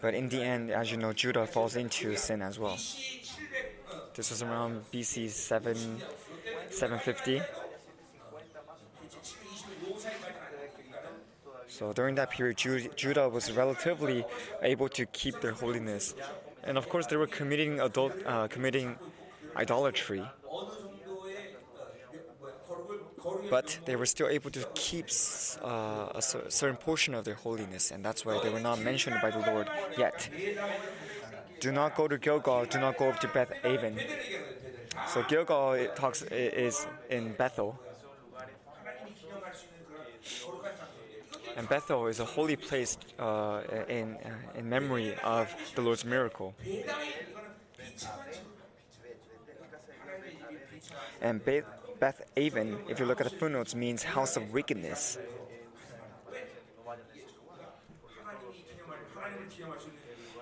[0.01, 2.77] But in the end, as you know, Judah falls into sin as well.
[4.13, 6.01] This was around BC 7,
[6.69, 7.41] 750.
[11.82, 12.58] So during that period,
[12.96, 14.24] Judah was relatively
[14.62, 16.13] able to keep their holiness,
[16.63, 18.98] and of course they were committing adult, uh, committing
[19.56, 20.24] idolatry.
[23.50, 25.08] But they were still able to keep
[25.63, 29.32] uh, a certain portion of their holiness, and that's why they were not mentioned by
[29.32, 29.67] the Lord
[29.98, 30.30] yet.
[31.62, 32.65] Do not go to Gilgal.
[32.65, 33.98] Do not go up to Beth Aven.
[35.08, 37.80] So Gilgal it talks is in Bethel,
[41.62, 45.45] and Bethel is a holy place uh, in uh, in memory of
[45.76, 46.56] the Lord's miracle.
[51.21, 51.65] And Beth,
[52.00, 55.19] Beth Aven, if you look at the footnotes, means house of wickedness.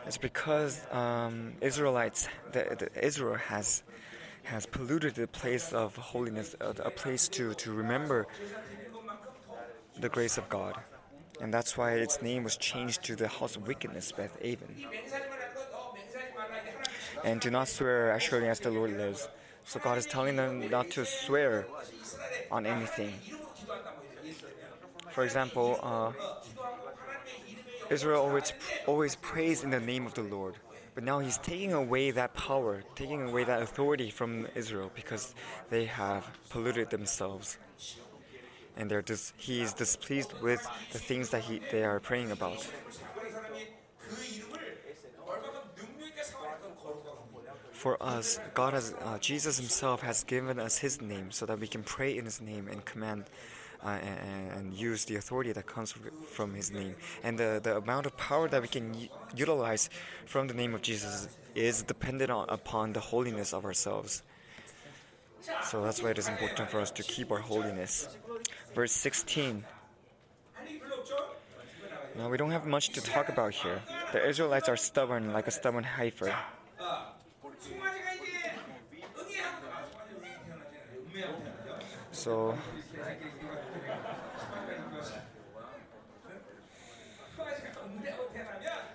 [0.07, 3.83] It's because um, Israelites, the, the Israel has
[4.43, 8.25] has polluted the place of holiness, uh, a place to, to remember
[9.99, 10.75] the grace of God.
[11.41, 14.85] And that's why its name was changed to the house of wickedness, Beth Aven.
[17.23, 19.27] And do not swear as surely as the Lord lives.
[19.65, 21.67] So God is telling them not to swear
[22.51, 23.13] on anything.
[25.11, 26.11] For example, uh,
[27.89, 28.53] Israel always
[28.85, 30.55] always prays in the name of the Lord,
[30.95, 35.33] but now He's taking away that power, taking away that authority from Israel because
[35.69, 37.57] they have polluted themselves,
[38.79, 42.67] and they're dis- He is displeased with the things that he, they are praying about.
[47.79, 51.67] for us, God has, uh, Jesus Himself has given us His name so that we
[51.67, 53.23] can pray in His name and command
[53.83, 55.95] uh, and, and, use the authority that comes
[56.29, 56.95] from His name.
[57.23, 59.89] And the, the amount of power that we can utilize
[60.25, 64.23] from the name of Jesus is dependent on, upon the holiness of ourselves.
[65.63, 68.09] So that's why it is important for us to keep our holiness.
[68.73, 69.65] Verse 16.
[72.17, 73.81] Now, we don't have much to talk about here.
[74.11, 76.35] The Israelites are stubborn like a stubborn heifer.
[82.11, 82.57] So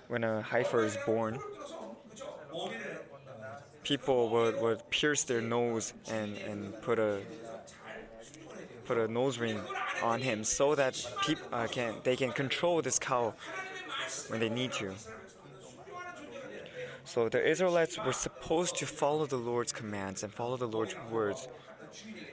[0.09, 1.39] when a heifer is born,
[3.83, 7.21] people would, would pierce their nose and, and put a
[8.85, 9.61] put a nose ring
[10.03, 10.95] on him so that
[11.27, 13.35] people uh, can they can control this cow
[14.29, 14.93] when they need to.
[17.05, 21.49] So the Israelites were supposed to follow the Lord's commands and follow the Lord's words,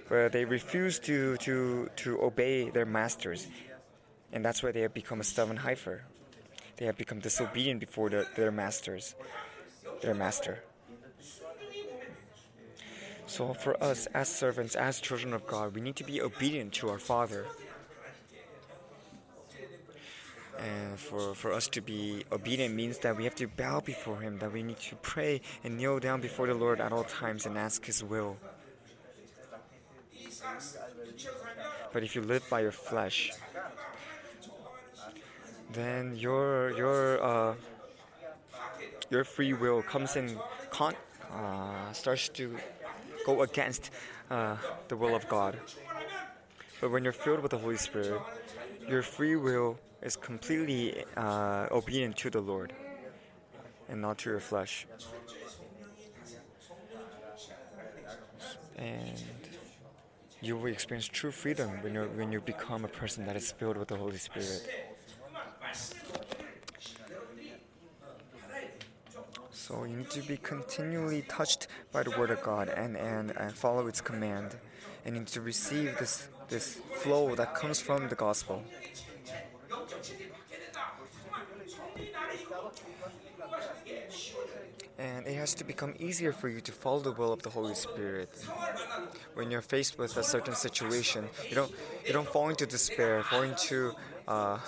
[0.09, 3.47] but they refused to to to obey their masters,
[4.31, 6.03] and that's why they have become a stubborn heifer.
[6.77, 9.13] They have become disobedient before the, their masters,
[10.01, 10.63] their master.
[13.31, 16.89] So for us as servants, as children of God, we need to be obedient to
[16.89, 17.45] our Father.
[20.59, 24.37] And for, for us to be obedient means that we have to bow before Him,
[24.39, 27.57] that we need to pray and kneel down before the Lord at all times and
[27.57, 28.35] ask His will.
[31.93, 33.31] But if you live by your flesh,
[35.71, 37.55] then your your uh,
[39.09, 40.37] your free will comes in
[40.69, 40.99] con-
[41.31, 42.57] uh, starts to
[43.25, 43.91] go against
[44.29, 44.57] uh,
[44.87, 45.57] the will of God.
[46.79, 48.19] But when you're filled with the Holy Spirit,
[48.87, 52.73] your free will is completely uh, obedient to the Lord
[53.87, 54.87] and not to your flesh.
[58.77, 59.21] And
[60.41, 63.77] you will experience true freedom when you when you become a person that is filled
[63.77, 64.67] with the Holy Spirit.
[69.71, 73.53] So you need to be continually touched by the Word of God and, and, and
[73.53, 74.57] follow its command.
[75.05, 78.61] And you need to receive this, this flow that comes from the gospel.
[84.99, 87.73] And it has to become easier for you to follow the will of the Holy
[87.73, 88.29] Spirit.
[89.35, 91.71] When you're faced with a certain situation, you don't
[92.05, 93.93] you don't fall into despair, fall into
[94.27, 94.59] uh,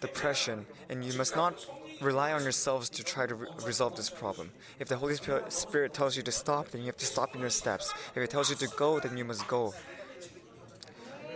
[0.00, 1.66] depression, and you must not
[2.00, 4.50] rely on yourselves to try to re- resolve this problem.
[4.78, 5.16] If the Holy
[5.48, 7.92] Spirit tells you to stop, then you have to stop in your steps.
[8.14, 9.74] If it tells you to go, then you must go.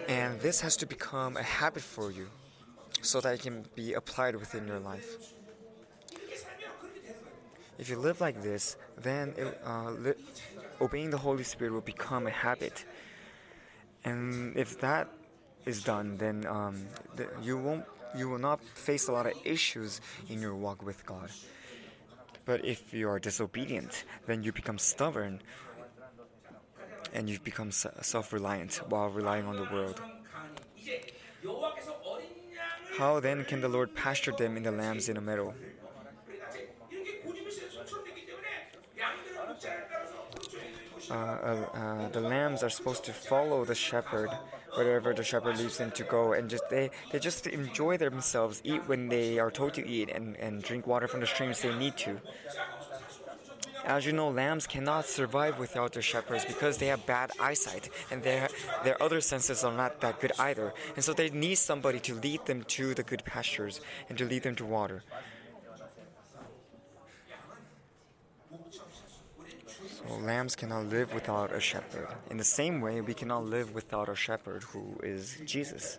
[0.09, 2.29] And this has to become a habit for you
[3.01, 5.35] so that it can be applied within your life.
[7.79, 10.15] If you live like this, then it, uh, li-
[10.81, 12.85] obeying the Holy Spirit will become a habit.
[14.05, 15.09] And if that
[15.67, 16.87] is done, then um,
[17.17, 17.85] th- you won't
[18.17, 21.31] you will not face a lot of issues in your walk with God.
[22.45, 25.41] But if you are disobedient, then you become stubborn
[27.12, 30.01] and you become self reliant while relying on the world.
[32.99, 35.55] How then can the Lord pasture them in the lambs in the meadow?
[41.11, 44.31] Uh, uh, uh, the lambs are supposed to follow the shepherd
[44.75, 48.87] wherever the shepherd leads them to go and just they, they just enjoy themselves eat
[48.89, 51.97] when they are told to eat and, and drink water from the streams they need
[51.97, 52.20] to.
[53.85, 58.22] As you know lambs cannot survive without their shepherds because they have bad eyesight and
[58.22, 58.49] their
[58.83, 60.72] their other senses are not that good either.
[60.95, 64.43] And so they need somebody to lead them to the good pastures and to lead
[64.43, 65.03] them to water
[70.07, 72.09] So lambs cannot live without a shepherd.
[72.30, 75.98] In the same way, we cannot live without a shepherd who is Jesus.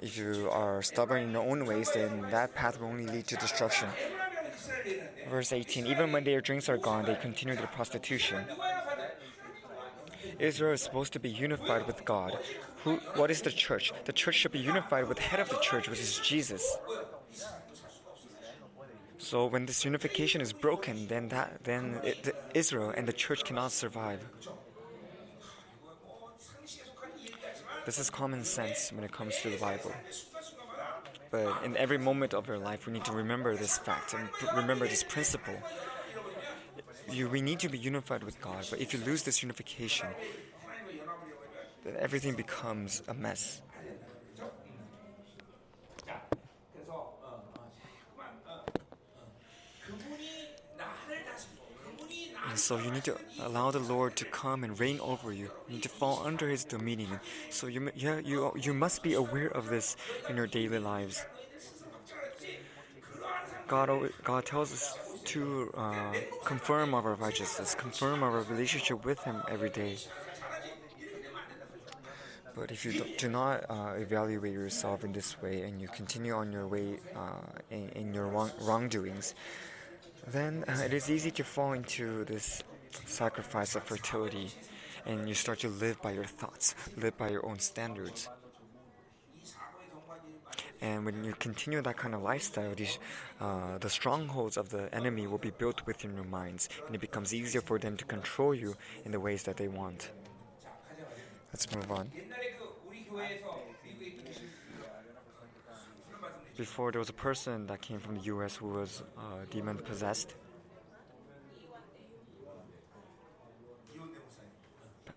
[0.00, 3.36] If you are stubborn in your own ways, then that path will only lead to
[3.36, 3.88] destruction.
[5.28, 8.44] Verse 18 Even when their drinks are gone, they continue their prostitution.
[10.38, 12.38] Israel is supposed to be unified with God.
[12.84, 13.92] Who, what is the church?
[14.04, 16.78] The church should be unified with the head of the church, which is Jesus.
[19.28, 23.72] So when this unification is broken, then that then it, Israel and the church cannot
[23.72, 24.20] survive.
[27.84, 29.92] This is common sense when it comes to the Bible.
[31.30, 34.88] But in every moment of your life, we need to remember this fact and remember
[34.88, 35.58] this principle.
[37.10, 40.08] You, we need to be unified with God, but if you lose this unification,
[41.84, 43.60] then everything becomes a mess.
[52.58, 55.50] So you need to allow the Lord to come and reign over you.
[55.68, 57.20] You need to fall under His dominion.
[57.50, 59.96] So you, yeah, you, you must be aware of this
[60.28, 61.24] in your daily lives.
[63.66, 63.90] God,
[64.24, 64.96] God tells us
[65.26, 66.12] to uh,
[66.44, 69.98] confirm our righteousness, confirm our relationship with Him every day.
[72.58, 76.50] But if you do not uh, evaluate yourself in this way and you continue on
[76.50, 77.20] your way uh,
[77.70, 79.34] in, in, your wrong, wrongdoings,
[80.32, 82.62] then uh, it is easy to fall into this
[83.06, 84.50] sacrifice of fertility,
[85.06, 88.28] and you start to live by your thoughts, live by your own standards.
[90.80, 92.98] And when you continue that kind of lifestyle, these,
[93.40, 97.34] uh, the strongholds of the enemy will be built within your minds, and it becomes
[97.34, 100.10] easier for them to control you in the ways that they want.
[101.52, 102.10] Let's move on.
[106.58, 110.34] Before, there was a person that came from the US who was uh, demon possessed.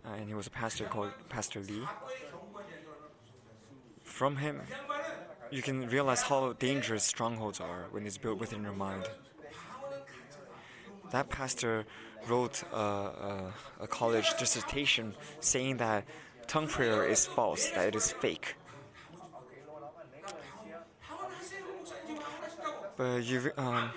[0.05, 1.83] And he was a pastor called Pastor Lee.
[4.03, 4.61] From him,
[5.49, 9.09] you can realize how dangerous strongholds are when it's built within your mind.
[11.09, 11.85] That pastor
[12.27, 16.05] wrote a, a, a college dissertation saying that
[16.45, 18.55] tongue prayer is false, that it is fake.
[23.01, 23.89] But you, um,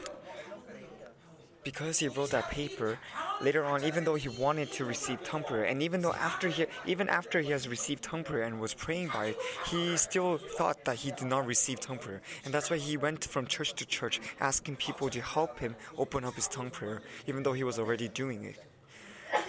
[1.62, 2.98] because he wrote that paper,
[3.42, 6.64] later on, even though he wanted to receive tongue prayer, and even though after he,
[6.86, 9.36] even after he has received tongue prayer and was praying by it,
[9.68, 13.22] he still thought that he did not receive tongue prayer, and that's why he went
[13.26, 17.42] from church to church asking people to help him open up his tongue prayer, even
[17.42, 18.59] though he was already doing it.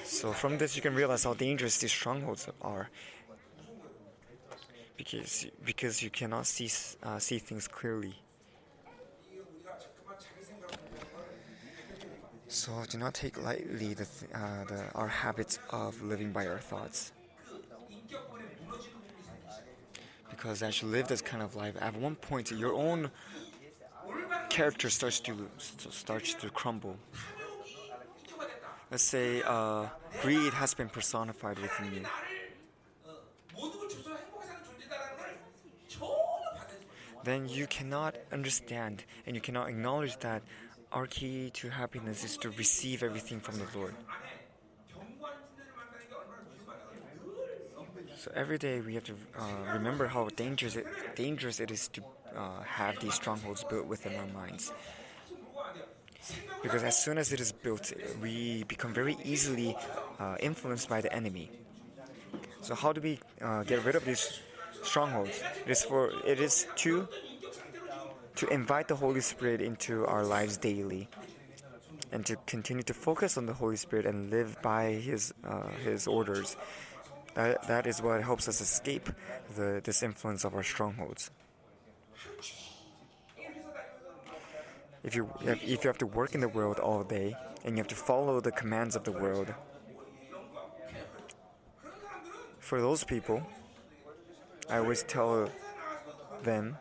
[0.03, 2.89] So from this, you can realize how dangerous these strongholds are,
[4.97, 6.69] because because you cannot see
[7.03, 8.15] uh, see things clearly.
[12.55, 17.11] So do not take lightly the, uh, the, our habits of living by our thoughts.
[20.29, 23.11] Because as you live this kind of life, at one point your own
[24.47, 26.95] character starts to starts to crumble.
[28.89, 29.87] Let's say uh,
[30.21, 32.05] greed has been personified within you.
[37.25, 40.41] Then you cannot understand and you cannot acknowledge that
[40.95, 43.93] our key to happiness is to receive everything from the Lord.
[48.17, 52.01] So every day we have to uh, remember how dangerous it, dangerous it is to
[52.35, 54.71] uh, have these strongholds built within our minds.
[56.63, 59.75] Because as soon as it is built, we become very easily
[60.17, 61.51] uh, influenced by the enemy.
[62.61, 64.39] So how do we uh, get rid of these
[64.81, 65.43] strongholds?
[65.65, 67.07] It is for it is to
[68.35, 71.07] to invite the Holy Spirit into our lives daily
[72.11, 76.07] and to continue to focus on the Holy Spirit and live by His, uh, His
[76.07, 76.57] orders.
[77.33, 79.09] That, that is what helps us escape
[79.55, 81.31] the, this influence of our strongholds.
[85.03, 87.87] If you, if you have to work in the world all day and you have
[87.89, 89.53] to follow the commands of the world,
[92.59, 93.45] for those people,
[94.69, 95.49] I always tell
[96.41, 96.77] them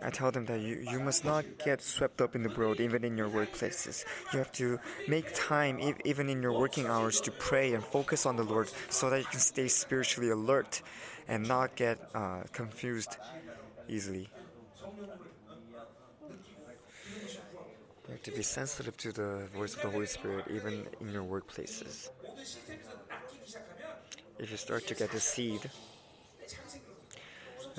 [0.00, 3.04] I tell them that you, you must not get swept up in the world, even
[3.04, 4.04] in your workplaces.
[4.32, 4.78] You have to
[5.08, 8.70] make time, e- even in your working hours, to pray and focus on the Lord
[8.88, 10.82] so that you can stay spiritually alert
[11.26, 13.16] and not get uh, confused
[13.88, 14.28] easily.
[18.06, 21.24] You have to be sensitive to the voice of the Holy Spirit, even in your
[21.24, 22.08] workplaces.
[24.38, 25.68] If you start to get the seed,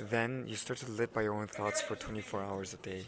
[0.08, 3.04] then you start to live by your own thoughts for 24 hours a day.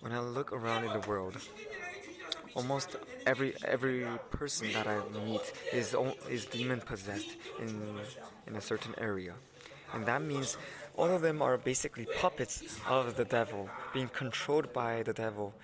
[0.00, 1.36] When I look around in the world,
[2.54, 5.94] almost every every person that I meet is
[6.28, 8.00] is demon possessed in
[8.46, 9.34] in a certain area,
[9.94, 10.56] and that means
[10.96, 15.54] all of them are basically puppets of the devil, being controlled by the devil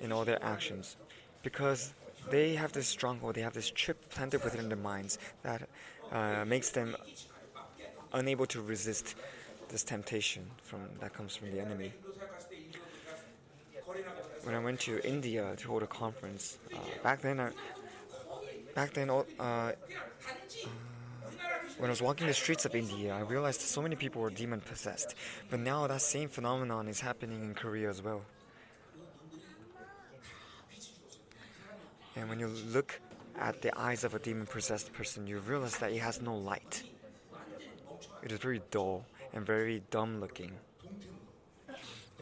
[0.00, 0.96] in all their actions,
[1.42, 1.92] because
[2.30, 5.68] they have this stronghold, they have this chip planted within their minds that
[6.12, 6.96] uh, makes them
[8.12, 9.14] unable to resist
[9.68, 11.92] this temptation from that comes from the enemy.
[14.44, 17.50] When I went to India to hold a conference, uh, back then, I,
[18.74, 19.72] back then, uh, uh,
[21.78, 24.60] when I was walking the streets of India, I realized so many people were demon
[24.60, 25.14] possessed.
[25.50, 28.22] But now that same phenomenon is happening in Korea as well.
[32.16, 33.00] And when you look
[33.38, 36.82] at the eyes of a demon possessed person, you realize that it has no light.
[38.22, 40.52] It is very dull and very dumb looking.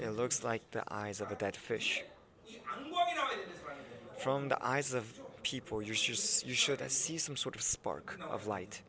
[0.00, 2.02] It looks like the eyes of a dead fish.
[4.18, 5.04] From the eyes of
[5.42, 6.18] people, you should,
[6.48, 8.80] you should see some sort of spark of light.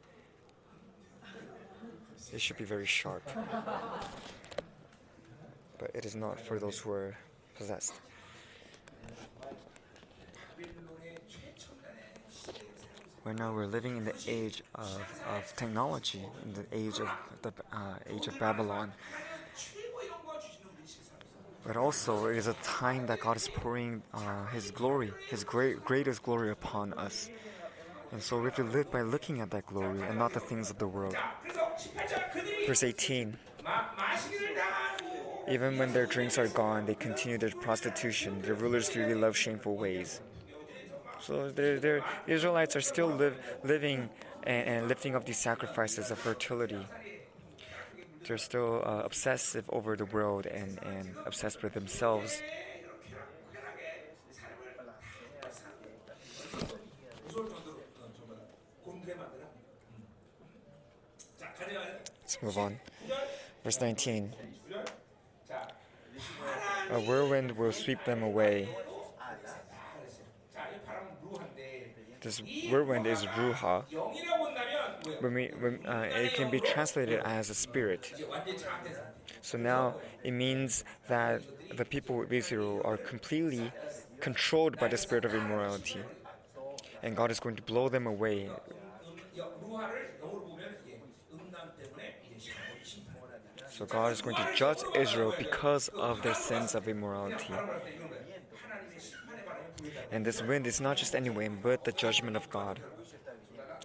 [2.32, 3.24] It should be very sharp.
[5.78, 7.18] But it is not for those who are
[7.58, 7.93] possessed.
[13.26, 17.09] Right now, we're living in the age of, of technology, in the age of
[17.41, 18.91] the uh, age of Babylon.
[21.65, 25.86] But also, it is a time that God is pouring uh, His glory, His great,
[25.86, 27.30] greatest glory upon us.
[28.11, 30.69] And so we have to live by looking at that glory and not the things
[30.69, 31.15] of the world.
[32.67, 33.38] Verse 18
[35.49, 38.41] Even when their drinks are gone, they continue their prostitution.
[38.41, 40.19] Their rulers really love shameful ways.
[41.26, 44.09] So the Israelites are still live, living
[44.43, 46.86] and, and, lifting up these sacrifices of fertility.
[48.28, 52.41] They're still uh, obsessive over the world and, and obsessed with themselves.
[62.21, 62.80] Let's move on.
[63.63, 64.34] Verse 19.
[66.91, 68.67] A whirlwind will sweep them away.
[72.24, 73.84] This whirlwind is ruach.
[75.19, 78.13] When we, when, uh, it can be translated as a spirit.
[79.41, 81.41] So now it means that
[81.76, 83.71] the people of Israel are completely
[84.21, 85.99] controlled by the spirit of immorality.
[87.01, 88.49] And God is going to blow them away.
[93.69, 97.53] So God is going to judge Israel because of their sins of immorality.
[100.12, 102.80] And this wind is not just any wind, but the judgment of God.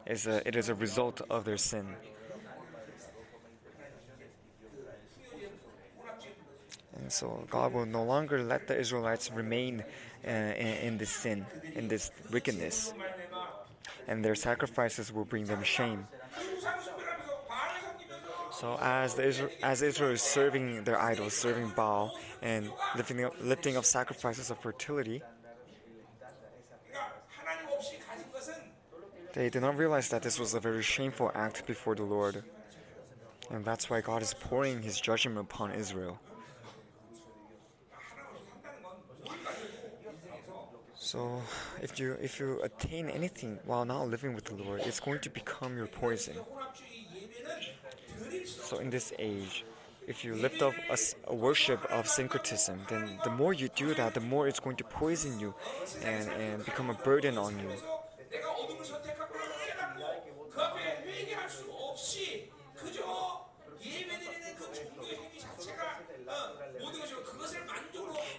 [0.07, 1.97] It's a, it is a result of their sin.
[7.01, 9.85] And so God will no longer let the Israelites remain
[10.27, 12.93] uh, in, in this sin, in this wickedness.
[14.09, 16.07] And their sacrifices will bring them shame.
[18.51, 23.77] So as Israel, as Israel is serving their idols, serving Baal, and lifting up, lifting
[23.77, 25.23] up sacrifices of fertility,
[29.35, 32.43] they did not realize that this was a very shameful act before the Lord.
[33.51, 36.20] And that's why God is pouring his judgment upon Israel.
[40.95, 41.41] So
[41.81, 45.31] if you if you attain anything while not living with the Lord, it's going to
[45.31, 46.37] become your poison.
[48.45, 49.64] So in this age,
[50.07, 50.99] if you lift up a,
[51.29, 54.85] a, worship of syncretism, then the more you do that, the more it's going to
[54.85, 55.55] poison you
[56.05, 57.70] and, and become a burden on you.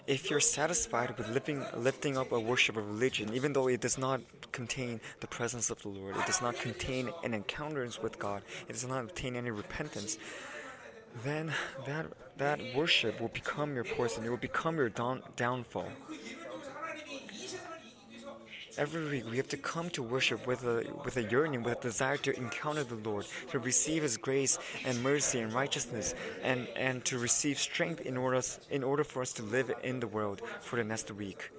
[0.06, 3.96] If you're satisfied with lifting, lifting up a worship of religion, even though it does
[3.96, 8.42] not contain the presence of the Lord, it does not contain an encounters with God,
[8.68, 10.18] it does not contain any repentance,
[11.24, 11.52] then
[11.86, 12.06] that
[12.38, 14.24] that worship will become your poison.
[14.24, 15.88] It will become your down, downfall.
[18.80, 21.82] Every week we have to come to worship with a with a yearning, with a
[21.82, 27.04] desire to encounter the Lord, to receive His grace and mercy and righteousness, and, and
[27.04, 30.76] to receive strength in order in order for us to live in the world for
[30.76, 31.50] the next week.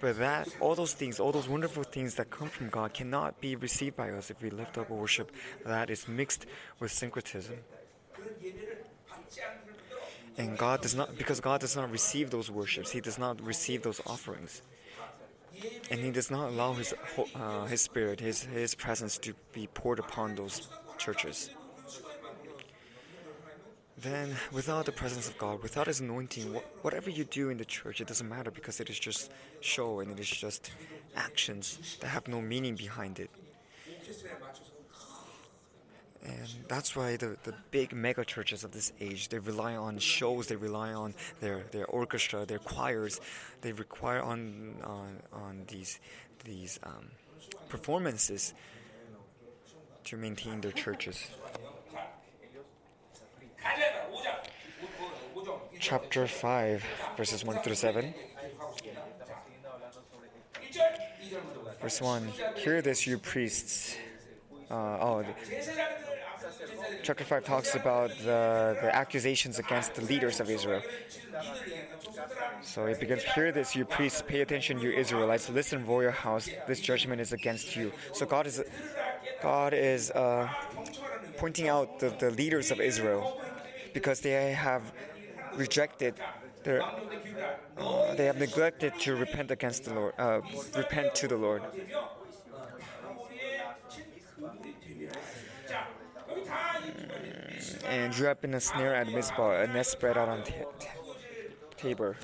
[0.00, 3.54] But that all those things, all those wonderful things that come from God cannot be
[3.54, 5.30] received by us if we lift up a worship
[5.64, 6.46] that is mixed
[6.80, 7.54] with syncretism.
[10.36, 13.82] And God does not because God does not receive those worships, He does not receive
[13.82, 14.62] those offerings
[15.90, 16.94] and he does not allow his
[17.34, 21.50] uh, his spirit, his his presence to be poured upon those churches.
[24.00, 27.64] Then, without the presence of God, without His anointing, wh- whatever you do in the
[27.64, 30.70] church, it doesn't matter because it is just show and it is just
[31.16, 33.30] actions that have no meaning behind it.
[36.24, 40.48] And that's why the, the big mega churches of this age, they rely on shows,
[40.48, 43.20] they rely on their, their orchestra, their choirs,
[43.60, 46.00] they require on, on, on these,
[46.44, 47.10] these um,
[47.68, 48.54] performances
[50.04, 51.28] to maintain their churches.
[55.78, 56.84] Chapter 5,
[57.16, 58.14] verses 1 through 7.
[61.80, 63.96] Verse 1 Hear this, you priests.
[64.70, 65.24] Uh, oh,
[67.02, 70.82] chapter 5 talks about the, the accusations against the leaders of Israel.
[72.60, 75.48] So it begins, Hear this, you priests, pay attention, you Israelites.
[75.48, 77.92] Listen, royal house, this judgment is against you.
[78.12, 78.62] So God is,
[79.40, 80.48] God is uh,
[81.38, 83.40] pointing out the, the leaders of Israel
[83.94, 84.92] because they have
[85.56, 86.14] rejected
[86.66, 90.40] uh, they have neglected to repent against the Lord, uh,
[90.76, 91.62] repent to the Lord.
[97.84, 100.54] And drew up in a snare at Mizpah, a net spread out on t-
[101.76, 102.16] Tabor.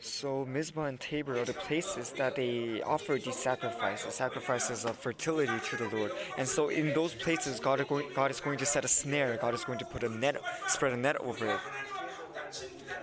[0.00, 5.52] So Mizpah and Tabor are the places that they offer these sacrifices, sacrifices of fertility
[5.70, 6.10] to the Lord.
[6.36, 9.38] And so in those places, God is going, God is going to set a snare.
[9.40, 11.60] God is going to put a net, spread a net over it,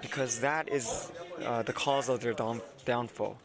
[0.01, 1.11] because that is
[1.43, 3.37] uh, the cause of their down, downfall.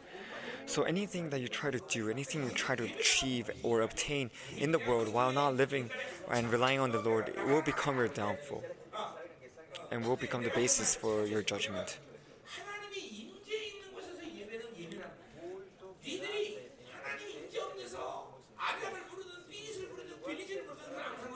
[0.70, 4.70] So anything that you try to do, anything you try to achieve or obtain in
[4.70, 5.90] the world while not living
[6.30, 8.62] and relying on the Lord, it will become your downfall
[9.90, 11.98] and will become the basis for your judgment.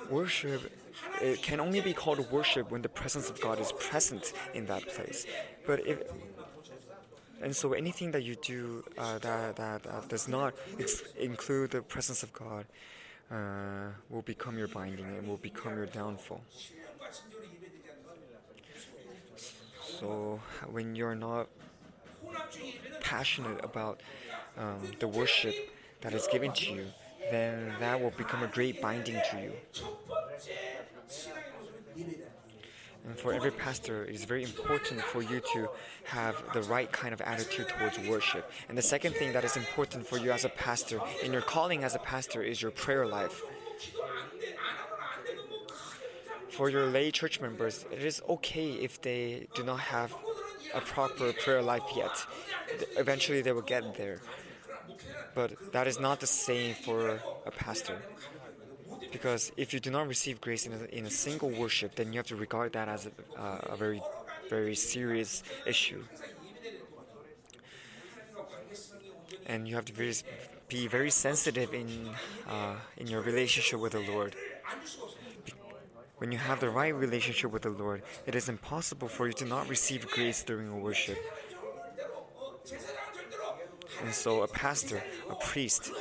[0.08, 0.70] Worship
[1.20, 4.86] it can only be called worship when the presence of God is present in that
[4.86, 5.26] place.
[5.66, 6.02] But if
[7.44, 11.82] and so anything that you do uh, that, that, that, does not ex- include the
[11.82, 12.64] presence of God
[13.30, 16.40] uh, will become your binding and will become your downfall.
[20.00, 20.40] So
[20.70, 21.48] when you're not
[23.02, 24.00] passionate about
[24.56, 25.54] um, the worship
[26.00, 26.86] that is given to you,
[27.30, 29.52] then that will become a great binding to you.
[33.06, 35.68] And for every pastor, it is very important for you to
[36.04, 38.50] have the right kind of attitude towards worship.
[38.68, 41.84] And the second thing that is important for you as a pastor, in your calling
[41.84, 43.42] as a pastor, is your prayer life.
[46.48, 50.14] For your lay church members, it is okay if they do not have
[50.72, 52.24] a proper prayer life yet.
[52.96, 54.20] Eventually, they will get there.
[55.34, 58.00] But that is not the same for a pastor.
[59.14, 62.18] Because if you do not receive grace in a, in a single worship, then you
[62.18, 64.02] have to regard that as a, uh, a very,
[64.50, 66.02] very serious issue.
[69.46, 70.12] And you have to be,
[70.66, 72.10] be very sensitive in,
[72.48, 74.34] uh, in your relationship with the Lord.
[76.18, 79.44] When you have the right relationship with the Lord, it is impossible for you to
[79.44, 81.18] not receive grace during a worship.
[84.02, 85.92] And so, a pastor, a priest,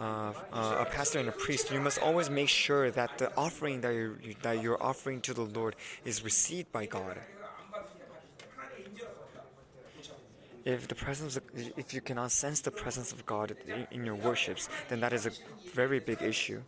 [0.00, 0.32] uh,
[0.80, 4.16] a pastor and a priest, you must always make sure that the offering that you're,
[4.42, 7.18] that you're offering to the Lord is received by God.
[10.64, 13.54] If the presence, of, if you cannot sense the presence of God
[13.90, 15.32] in your worships, then that is a
[15.74, 16.60] very big issue.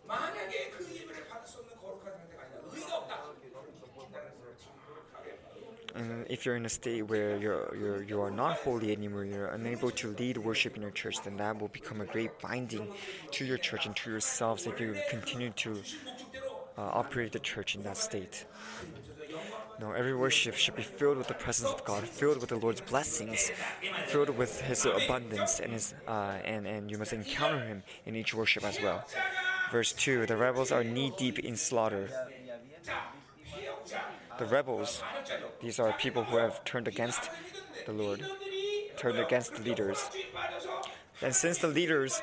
[5.94, 9.48] And if you're in a state where you're, you're you are not holy anymore, you're
[9.48, 12.88] unable to lead worship in your church, then that will become a great binding
[13.32, 15.82] to your church and to yourselves if you continue to
[16.78, 18.46] uh, operate the church in that state.
[19.80, 22.80] No, every worship should be filled with the presence of God, filled with the Lord's
[22.80, 23.50] blessings,
[24.06, 28.32] filled with His abundance, and His uh, and and you must encounter Him in each
[28.34, 29.04] worship as well.
[29.70, 32.08] Verse two: The rebels are knee deep in slaughter.
[34.38, 35.02] The rebels,
[35.60, 37.30] these are people who have turned against
[37.86, 38.24] the Lord,
[38.96, 40.10] turned against the leaders.
[41.20, 42.20] And since the leaders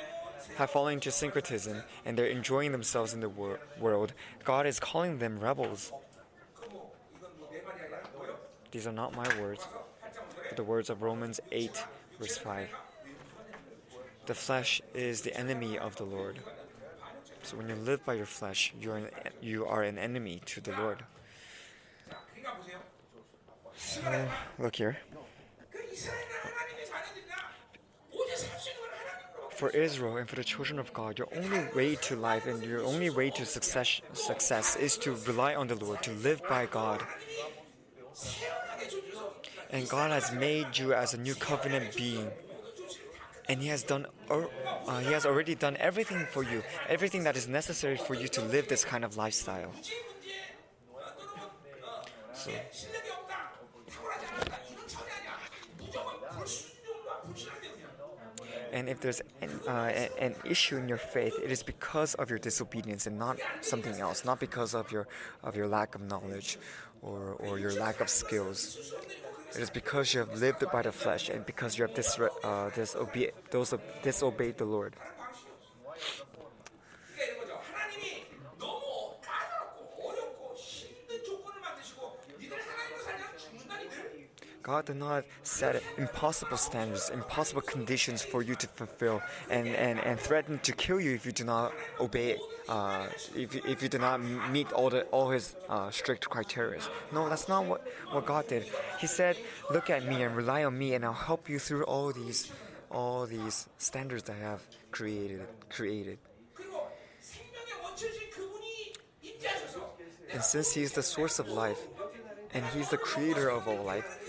[0.58, 5.20] have fallen into syncretism and they're enjoying themselves in the wor- world, God is calling
[5.20, 5.92] them rebels.
[8.72, 9.68] These are not my words,
[10.48, 11.84] but the words of Romans 8,
[12.20, 12.70] verse 5.
[14.26, 16.40] The flesh is the enemy of the Lord.
[17.42, 19.10] So when you live by your flesh, you are an,
[19.42, 21.04] you are an enemy to the Lord.
[23.98, 24.26] Uh,
[24.60, 24.98] look here.
[29.52, 32.84] For Israel and for the children of God, your only way to life and your
[32.84, 37.04] only way to success, success is to rely on the Lord, to live by God.
[39.70, 42.30] And God has made you as a new covenant being.
[43.50, 47.48] And He has done, uh, He has already done everything for you, everything that is
[47.48, 49.74] necessary for you to live this kind of lifestyle.
[52.34, 52.52] So.
[58.72, 62.40] And if there's an, uh, an issue in your faith, it is because of your
[62.40, 65.08] disobedience and not something else, not because of your
[65.44, 66.58] of your lack of knowledge
[67.02, 68.94] or, or your lack of skills.
[69.56, 73.32] It is because you have lived by the flesh and because you have uh, disobe-
[74.04, 74.96] disobeyed the Lord.
[84.70, 90.20] God did not set impossible standards, impossible conditions for you to fulfill, and, and, and
[90.20, 94.22] threaten to kill you if you do not obey, uh, if, if you do not
[94.52, 96.82] meet all, the, all his uh, strict criteria.
[97.12, 98.64] No, that's not what, what God did.
[99.00, 99.38] He said,
[99.72, 102.52] Look at me and rely on me, and I'll help you through all these,
[102.92, 104.62] all these standards I have
[104.92, 105.48] created.
[105.72, 106.20] created.
[110.32, 111.82] And since He is the source of life,
[112.54, 114.29] and He's the creator of all life,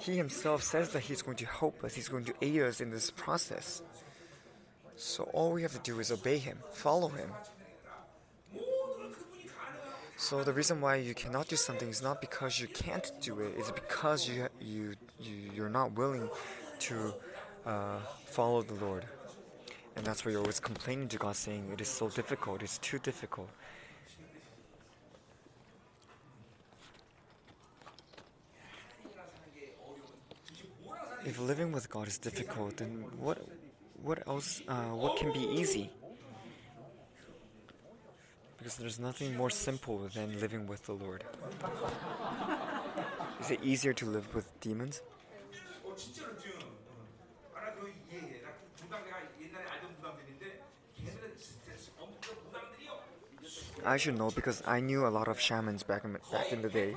[0.00, 2.90] he himself says that he's going to help us, he's going to aid us in
[2.90, 3.82] this process.
[4.96, 7.30] So all we have to do is obey him, follow him.
[10.16, 13.54] So the reason why you cannot do something is not because you can't do it;
[13.56, 16.28] it's because you you, you are not willing
[16.80, 17.14] to
[17.64, 19.06] uh, follow the Lord,
[19.96, 22.98] and that's why you're always complaining to God, saying it is so difficult, it's too
[22.98, 23.48] difficult.
[31.24, 33.38] if living with God is difficult, then what
[34.02, 35.90] what else uh, what can be easy?
[38.58, 41.24] Because there's nothing more simple than living with the Lord.
[43.40, 45.00] is it easier to live with demons?
[53.84, 56.68] I should know because I knew a lot of shamans back in, back in the
[56.68, 56.94] day,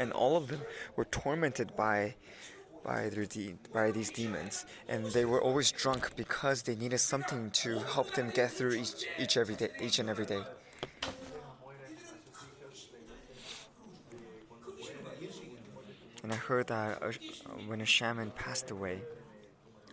[0.00, 0.62] and all of them
[0.96, 2.14] were tormented by
[2.86, 7.50] by their de- by these demons, and they were always drunk because they needed something
[7.50, 10.42] to help them get through each each every day, each and every day.
[16.22, 17.12] And I heard that uh,
[17.66, 19.00] when a shaman passed away,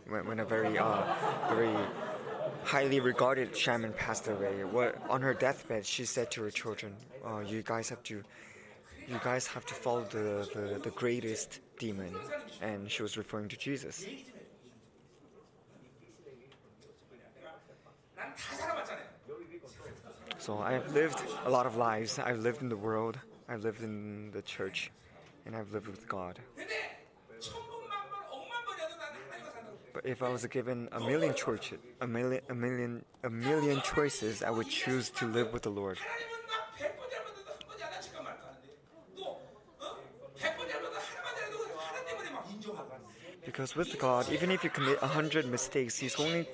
[0.07, 1.03] when, when a very uh,
[1.49, 1.75] very
[2.63, 7.39] highly regarded shaman passed away, what on her deathbed she said to her children, uh,
[7.39, 8.23] "You guys have to,
[9.07, 12.15] you guys have to follow the, the, the greatest demon,
[12.61, 14.05] and she was referring to Jesus.
[20.37, 22.19] So I've lived a lot of lives.
[22.19, 23.17] I've lived in the world,
[23.47, 24.91] I've lived in the church,
[25.45, 26.39] and I've lived with God.
[29.93, 34.41] But if I was given a million choices, a million, a million, a million choices,
[34.41, 35.99] I would choose to live with the Lord.
[43.53, 46.47] Because with God, even if you commit a hundred mistakes, He's only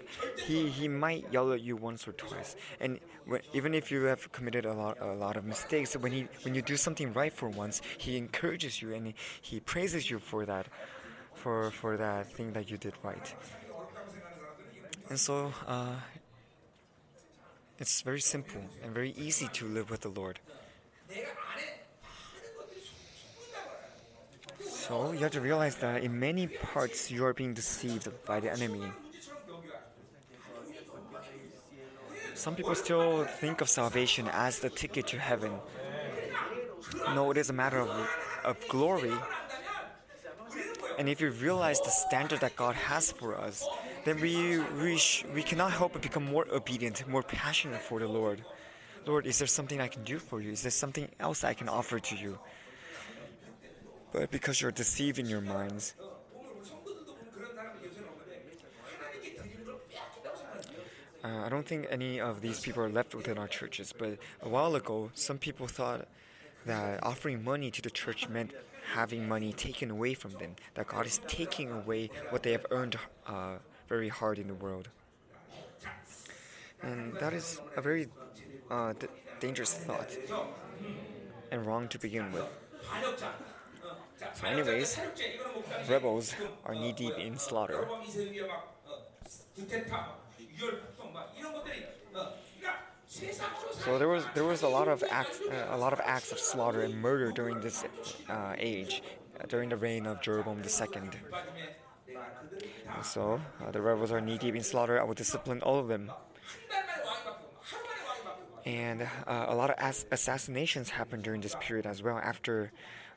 [0.46, 2.58] He He might yell at you once or twice.
[2.82, 6.28] And when, even if you have committed a lot a lot of mistakes, when He
[6.44, 10.46] when you do something right for once, He encourages you and He, praises you for
[10.46, 10.68] that,
[11.36, 13.34] for for that thing that you did right.
[15.08, 15.96] And so, uh,
[17.78, 20.42] it's very simple and very easy to live with the Lord.
[24.90, 28.52] So you have to realize that in many parts you are being deceived by the
[28.52, 28.92] enemy.
[32.34, 35.52] Some people still think of salvation as the ticket to heaven.
[37.14, 37.92] No, it is a matter of,
[38.44, 39.14] of glory.
[40.98, 43.68] And if we realize the standard that God has for us,
[44.06, 48.08] then we, we, sh- we cannot help but become more obedient, more passionate for the
[48.08, 48.44] Lord.
[49.06, 50.52] Lord, is there something I can do for you?
[50.52, 52.40] Is there something else I can offer to you?
[54.12, 55.94] but because you're deceiving your minds.
[61.24, 64.48] Uh, I don't think any of these people are left within our churches, but a
[64.48, 66.08] while ago, some people thought
[66.66, 68.54] that offering money to the church meant
[68.94, 72.98] having money taken away from them, that God is taking away what they have earned
[73.28, 73.56] uh,
[73.88, 74.90] very hard in the world.
[76.82, 78.08] And that is a very
[78.72, 79.08] uh, d-
[79.42, 80.10] dangerous thought
[81.52, 82.46] and wrong to begin with.
[84.34, 85.00] So, anyways,
[85.88, 87.92] rebels are knee deep in slaughter.
[93.72, 96.40] So there was there was a lot of acts uh, a lot of acts of
[96.40, 97.84] slaughter and murder during this
[98.30, 99.02] uh, age,
[99.40, 101.22] uh, during the reign of Jeroboam II.
[103.02, 105.00] So uh, the rebels are knee deep in slaughter.
[105.00, 106.14] I will discipline all of them.
[108.66, 112.18] And uh, a lot of ass- assassinations happened during this period as well.
[112.18, 112.72] After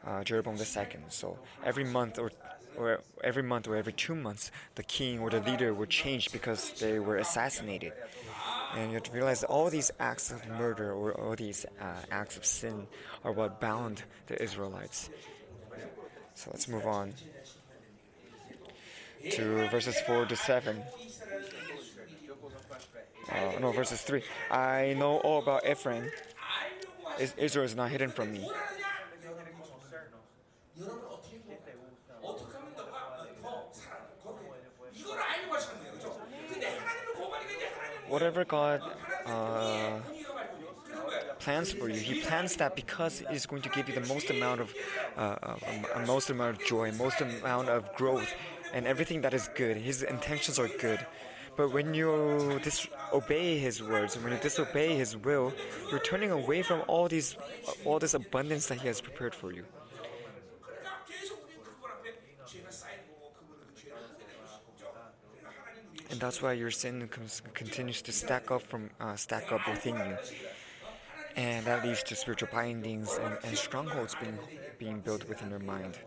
[0.07, 0.87] uh, Jeroboam II.
[1.09, 2.31] So every month or
[2.77, 6.73] or every month or every two months, the king or the leader would change because
[6.81, 7.93] they were assassinated.
[8.75, 12.37] And you have to realize all these acts of murder or all these uh, acts
[12.37, 12.87] of sin
[13.25, 15.11] are what bound the Israelites.
[16.35, 17.13] So let's move on
[19.31, 20.83] to verses 4 to 7.
[23.31, 24.23] Uh, no, verses 3.
[24.51, 26.11] I know all about Ephraim.
[27.37, 28.49] Israel is not hidden from me.
[38.13, 38.83] whatever God
[39.25, 39.99] uh,
[41.39, 44.29] plans for you, He plans that because it is going to give you the most
[44.29, 44.75] amount of
[45.17, 45.57] uh, uh,
[45.95, 48.31] um, most amount of joy, most amount of growth,
[48.75, 49.77] and everything that is good.
[49.79, 51.01] His intentions are good.
[51.57, 55.53] But when you disobey His words, when you disobey His will,
[55.91, 57.37] you're turning away from all these,
[57.85, 59.65] all this abundance that He has prepared for you.
[66.13, 69.97] and that's why your sin comes, continues to stack up from uh, stack up within
[69.97, 70.17] you,
[71.37, 74.39] and that leads to spiritual bindings and, and strongholds being
[74.79, 75.99] being built within your mind.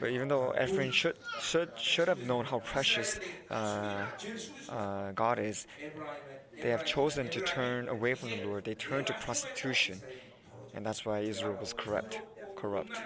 [0.00, 4.06] But even though Ephraim should should should have known how precious uh,
[4.68, 5.66] uh, God is,
[6.62, 8.64] they have chosen to turn away from the Lord.
[8.64, 10.00] They turned to prostitution,
[10.74, 12.20] and that's why Israel was corrupt.
[12.56, 12.96] Corrupt.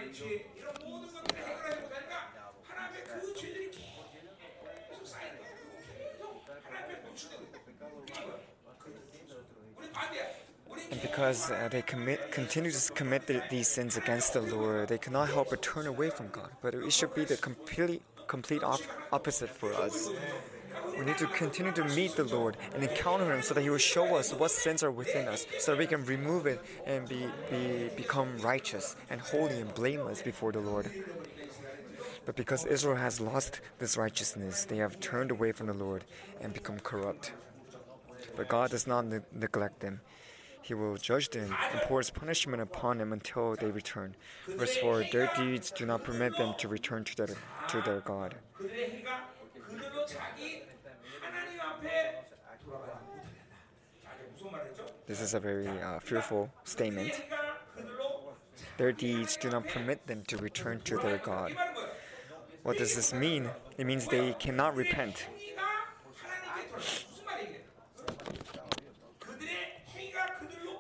[11.03, 15.29] Because uh, they commit, continue to commit the, these sins against the Lord, they cannot
[15.29, 16.51] help but turn away from God.
[16.63, 18.81] But it should be the complete, complete op-
[19.13, 20.11] opposite for us.
[20.99, 23.79] We need to continue to meet the Lord and encounter Him so that He will
[23.79, 27.27] show us what sins are within us, so that we can remove it and be,
[27.51, 30.91] be become righteous and holy and blameless before the Lord.
[32.27, 36.05] But because Israel has lost this righteousness, they have turned away from the Lord
[36.41, 37.33] and become corrupt.
[38.39, 40.01] But God does not ne- neglect them.
[40.63, 44.15] He will judge them and pour His punishment upon them until they return.
[44.47, 47.37] Verse 4 Their deeds do not permit them to return to their,
[47.69, 48.37] to their God.
[55.09, 57.21] This is a very uh, fearful statement.
[58.77, 61.57] Their deeds do not permit them to return to their God.
[62.63, 63.51] What does this mean?
[63.79, 65.27] It means they cannot repent.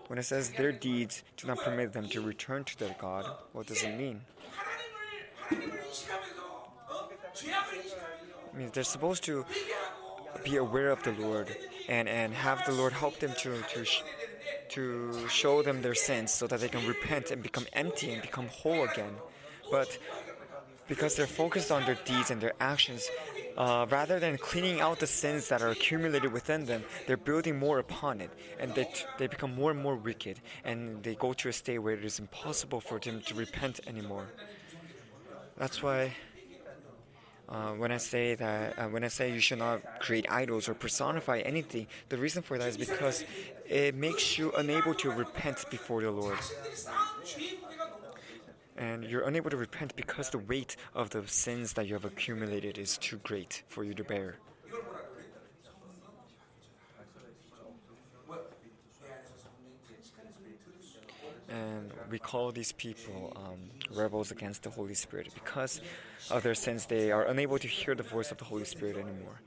[0.09, 3.67] When it says their deeds do not permit them to return to their God, what
[3.67, 4.23] does it mean?
[5.51, 5.57] I
[8.57, 9.45] mean, they're supposed to
[10.45, 11.55] be aware of the Lord
[11.89, 14.03] and, and have the Lord help them to, to, sh-
[14.71, 18.49] to show them their sins so that they can repent and become empty and become
[18.49, 19.13] whole again.
[19.71, 19.99] But
[20.87, 23.07] because they're focused on their deeds and their actions,
[23.59, 27.81] uh, rather than cleaning out the sins that are accumulated within them, they're building more
[27.81, 28.31] upon it,
[28.61, 31.79] and they, t- they become more and more wicked, and they go to a state
[31.81, 34.29] where it is impossible for them to repent anymore.
[35.57, 36.15] That's why
[37.49, 40.75] uh, when I say that, uh, when I say you should not create idols or
[40.75, 43.25] personify anything, the reason for that is because
[43.67, 46.39] it makes you unable to repent before the Lord,
[48.79, 52.79] and you're unable to repent because the weight of the sins that you have accumulated
[52.79, 54.37] is too great for you to bear.
[61.49, 63.59] And we call these people um,
[63.97, 65.81] rebels against the Holy Spirit because
[66.31, 69.41] of their sins, they are unable to hear the voice of the Holy Spirit anymore.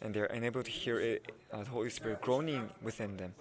[0.00, 3.34] And they're unable to hear it, uh, the Holy Spirit groaning within them.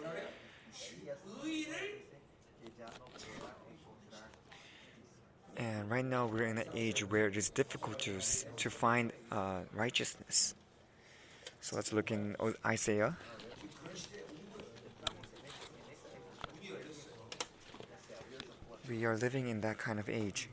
[5.61, 9.59] And right now we're in an age where it is difficult to, to find uh,
[9.75, 10.55] righteousness.
[11.61, 12.35] So let's look in
[12.65, 13.15] Isaiah.
[18.89, 20.49] We are living in that kind of age.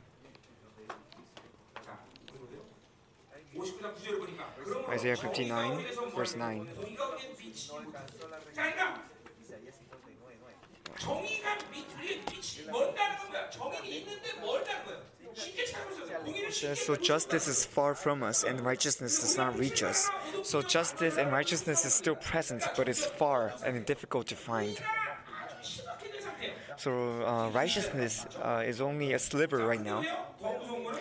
[4.91, 5.85] Isaiah 59,
[6.15, 6.67] verse 9.
[10.98, 13.50] 정의가 미, 우리에 미치 멀다는 건 뭐야?
[13.50, 15.02] 정의는 있는데 멀다는 거야.
[15.34, 16.18] 쉽게 찾을 수 없어.
[16.20, 20.08] 공의를 쉽게 says, So justice is far from us, and righteousness does not reach us.
[20.42, 24.78] So justice and righteousness is still present, but it's far and difficult to find.
[24.78, 26.54] 아주 심각해진 상태예요.
[26.76, 26.90] So
[27.26, 30.26] uh, righteousness uh, is only a sliver right now, 그래요?
[30.40, 31.00] 더 무서운 거는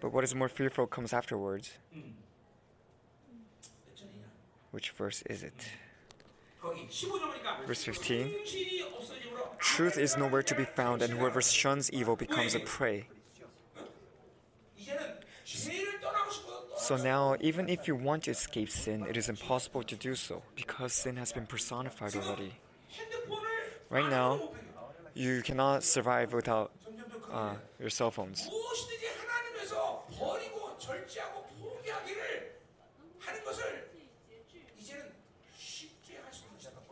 [0.00, 1.72] but what is more fearful comes afterwards.
[1.92, 4.24] 몇 절이냐?
[4.70, 5.54] Which verse is it?
[7.67, 8.31] Verse 15
[9.59, 13.07] Truth is nowhere to be found, and whoever shuns evil becomes a prey.
[16.77, 20.43] So now, even if you want to escape sin, it is impossible to do so
[20.55, 22.53] because sin has been personified already.
[23.89, 24.49] Right now,
[25.13, 26.71] you cannot survive without
[27.31, 28.49] uh, your cell phones.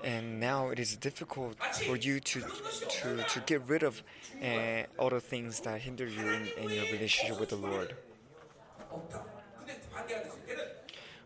[0.03, 4.01] and now it is difficult for you to to, to get rid of
[4.43, 7.95] uh, all the things that hinder you in, in your relationship with the Lord.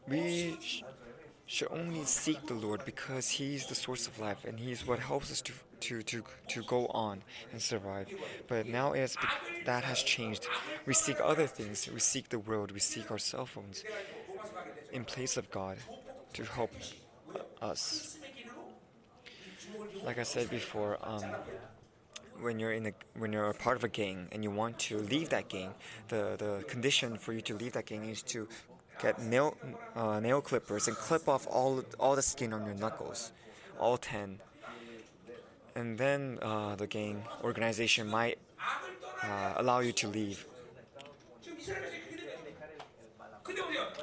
[0.07, 0.83] We sh-
[1.47, 4.85] should only seek the Lord because He is the source of life and He is
[4.85, 8.07] what helps us to to to, to go on and survive.
[8.47, 10.47] But now it's be- that has changed.
[10.85, 11.89] We seek other things.
[11.91, 12.71] We seek the world.
[12.71, 13.83] We seek our cell phones
[14.91, 15.77] in place of God
[16.33, 16.71] to help
[17.61, 18.17] us
[20.05, 21.23] like I said before, um,
[22.41, 24.97] when you're in a when you're a part of a gang and you want to
[24.97, 25.73] leave that gang,
[26.09, 28.47] the the condition for you to leave that gang is to
[29.01, 29.57] get nail
[29.95, 33.31] uh, nail clippers and clip off all all the skin on your knuckles,
[33.79, 34.39] all ten.
[35.75, 38.37] And then uh, the gang organization might
[39.23, 40.45] uh, allow you to leave.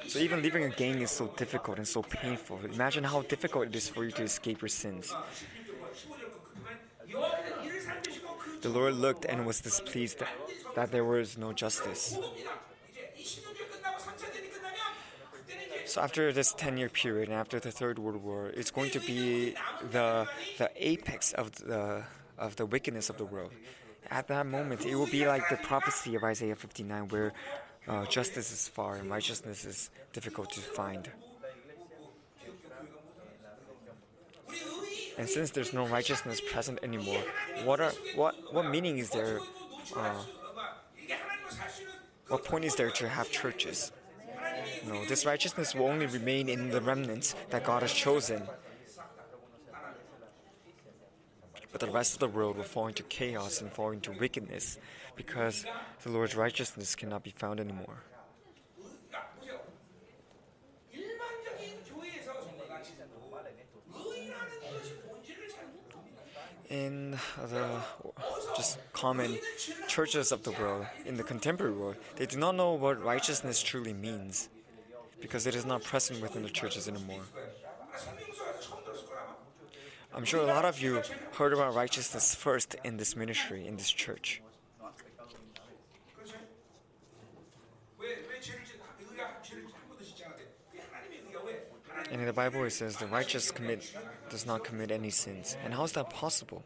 [0.07, 2.61] So even leaving a gang is so difficult and so painful.
[2.71, 5.15] Imagine how difficult it is for you to escape your sins.
[8.63, 10.23] The Lord looked and was displeased
[10.75, 12.17] that there was no justice.
[15.85, 19.55] So after this 10-year period and after the Third World War, it's going to be
[19.91, 22.05] the the apex of the
[22.39, 23.53] of the wickedness of the world.
[24.11, 27.33] At that moment, it will be like the prophecy of Isaiah 59, where
[27.87, 31.11] uh, justice is far and righteousness is difficult to find.
[35.19, 37.23] And since there's no righteousness present anymore,
[37.65, 39.41] what are what what meaning is there?
[39.97, 40.23] Uh,
[42.29, 43.93] what point is there to have churches?
[44.87, 48.43] No, this righteousness will only remain in the remnants that God has chosen.
[51.71, 54.79] But the rest of the world will fall into chaos and fall into wickedness
[55.17, 55.65] because
[56.03, 58.03] the Lord's righteousness cannot be found anymore.
[66.73, 67.19] in
[67.51, 67.81] the
[68.57, 69.39] just common
[69.89, 73.93] churches of the world, in the contemporary world, they do not know what righteousness truly
[73.93, 74.49] means
[75.21, 77.23] because it is not present within the churches anymore.
[80.15, 81.03] I'm sure a lot of you
[81.35, 84.43] heard about righteousness first in this ministry, in this church.
[92.13, 93.91] And in the Bible, it says the righteous commit
[94.29, 95.57] does not commit any sins.
[95.65, 96.63] And how is that possible?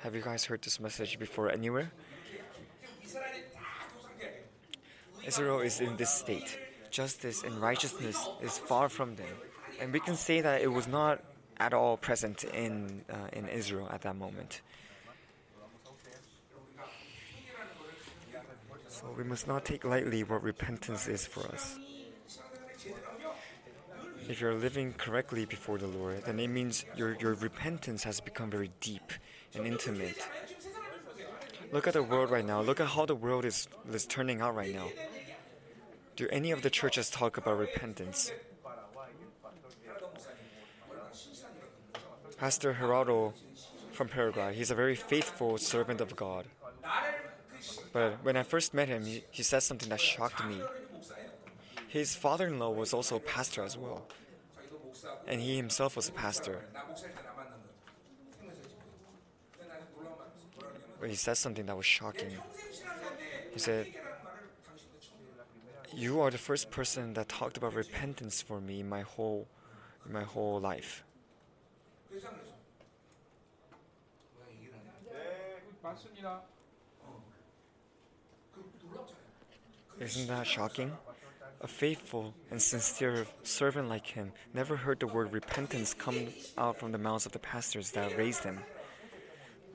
[0.00, 1.90] Have you guys heard this message before anywhere?
[5.24, 6.58] Israel is in this state.
[6.90, 9.34] Justice and righteousness is far from them.
[9.80, 11.24] And we can say that it was not
[11.56, 14.60] at all present in, uh, in Israel at that moment.
[18.88, 21.78] So we must not take lightly what repentance is for us
[24.28, 28.50] if you're living correctly before the Lord, then it means your, your repentance has become
[28.50, 29.12] very deep
[29.54, 30.16] and intimate.
[31.72, 32.60] Look at the world right now.
[32.60, 34.88] Look at how the world is, is turning out right now.
[36.16, 38.32] Do any of the churches talk about repentance?
[42.38, 43.32] Pastor Gerardo
[43.92, 46.44] from Paraguay, he's a very faithful servant of God.
[47.92, 50.60] But when I first met him, he, he said something that shocked me.
[51.96, 54.06] His father in law was also a pastor as well,
[55.26, 56.60] and he himself was a pastor.
[61.00, 62.32] But he said something that was shocking.
[63.50, 63.86] He said,
[65.94, 69.48] You are the first person that talked about repentance for me in my whole,
[70.04, 71.02] in my whole life.
[79.98, 80.92] Isn't that shocking?
[81.62, 86.28] A faithful and sincere servant like him never heard the word repentance come
[86.58, 88.60] out from the mouths of the pastors that raised him.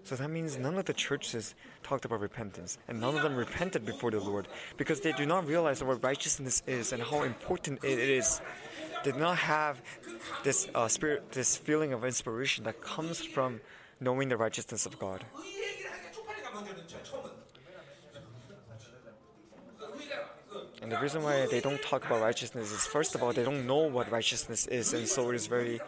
[0.03, 1.53] So that means none of the churches
[1.83, 4.47] talked about repentance, and none of them repented before the Lord
[4.77, 8.41] because they do not realize what righteousness is and how important it is.
[9.03, 9.81] They do not have
[10.43, 13.61] this uh, spirit, this feeling of inspiration that comes from
[13.99, 15.23] knowing the righteousness of God.
[20.81, 23.67] And the reason why they don't talk about righteousness is, first of all, they don't
[23.67, 25.79] know what righteousness is, and so it is very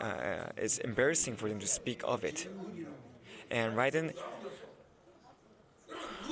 [0.00, 2.48] uh, it's embarrassing for them to speak of it.
[3.50, 4.12] And rather than,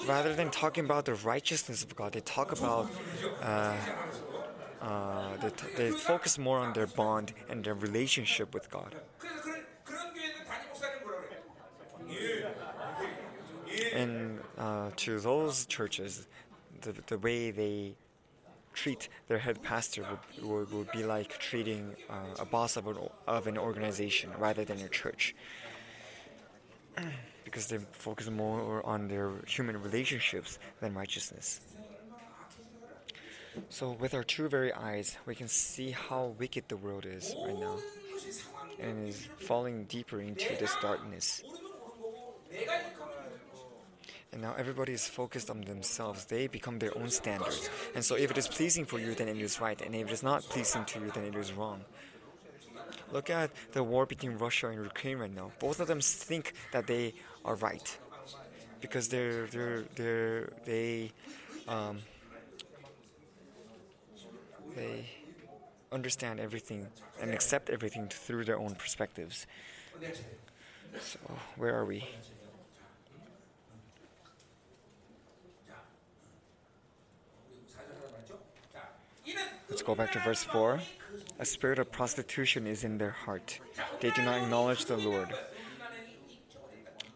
[0.07, 2.91] rather than talking about the righteousness of God, they talk about
[3.41, 3.77] uh,
[4.81, 8.97] uh, they, t- they focus more on their bond and their relationship with God.
[13.95, 16.27] And uh, to those churches,
[16.83, 17.95] the, the way they
[18.75, 22.97] treat their head pastor would, would, would be like treating uh, a boss of an,
[23.27, 25.35] of an organization rather than a church.
[27.45, 31.61] because they focus more on their human relationships than righteousness.
[33.69, 37.59] So, with our true very eyes, we can see how wicked the world is right
[37.59, 37.77] now
[38.81, 41.43] and is falling deeper into this darkness.
[44.33, 46.25] And now everybody is focused on themselves.
[46.25, 47.69] They become their own standards.
[47.95, 49.81] And so if it is pleasing for you, then it is right.
[49.81, 51.85] And if it is not pleasing to you, then it is wrong.
[53.13, 55.53] Look at the war between Russia and Ukraine right now.
[55.59, 57.13] Both of them think that they
[57.45, 57.99] are right
[58.81, 61.13] because they're they're they're they
[61.69, 61.99] um,
[64.75, 65.05] they
[65.93, 66.87] understand everything
[67.21, 69.47] and accept everything through their own perspectives.
[71.01, 71.19] So
[71.57, 72.09] where are we?
[79.73, 80.81] Let's go back to verse 4.
[81.39, 83.59] A spirit of prostitution is in their heart,
[84.03, 85.31] they do not acknowledge the Lord.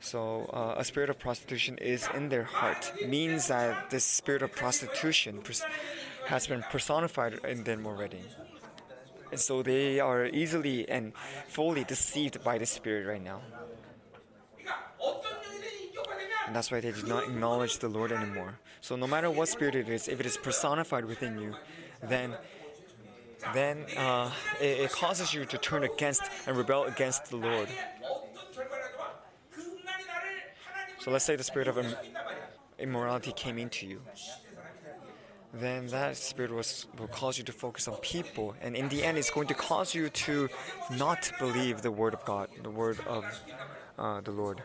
[0.01, 4.53] So, uh, a spirit of prostitution is in their heart, means that this spirit of
[4.53, 5.67] prostitution pers-
[6.29, 8.23] has been personified in them already.
[9.31, 11.13] And so they are easily and
[11.49, 13.43] fully deceived by the spirit right now.
[16.47, 18.59] And that's why they do not acknowledge the Lord anymore.
[18.81, 21.55] So, no matter what spirit it is, if it is personified within you,
[22.03, 22.37] then
[23.55, 27.69] then uh, it, it causes you to turn against and rebel against the Lord.
[30.99, 31.79] So let's say the spirit of
[32.79, 34.01] immorality came into you.
[35.55, 39.17] Then that spirit was, will cause you to focus on people, and in the end,
[39.17, 40.49] it's going to cause you to
[40.97, 43.25] not believe the word of God, the word of
[43.99, 44.63] uh, the Lord,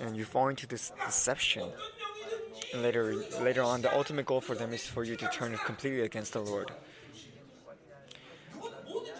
[0.00, 1.68] and you fall into this deception.
[2.74, 6.32] Later, later on, the ultimate goal for them is for you to turn completely against
[6.32, 6.70] the Lord.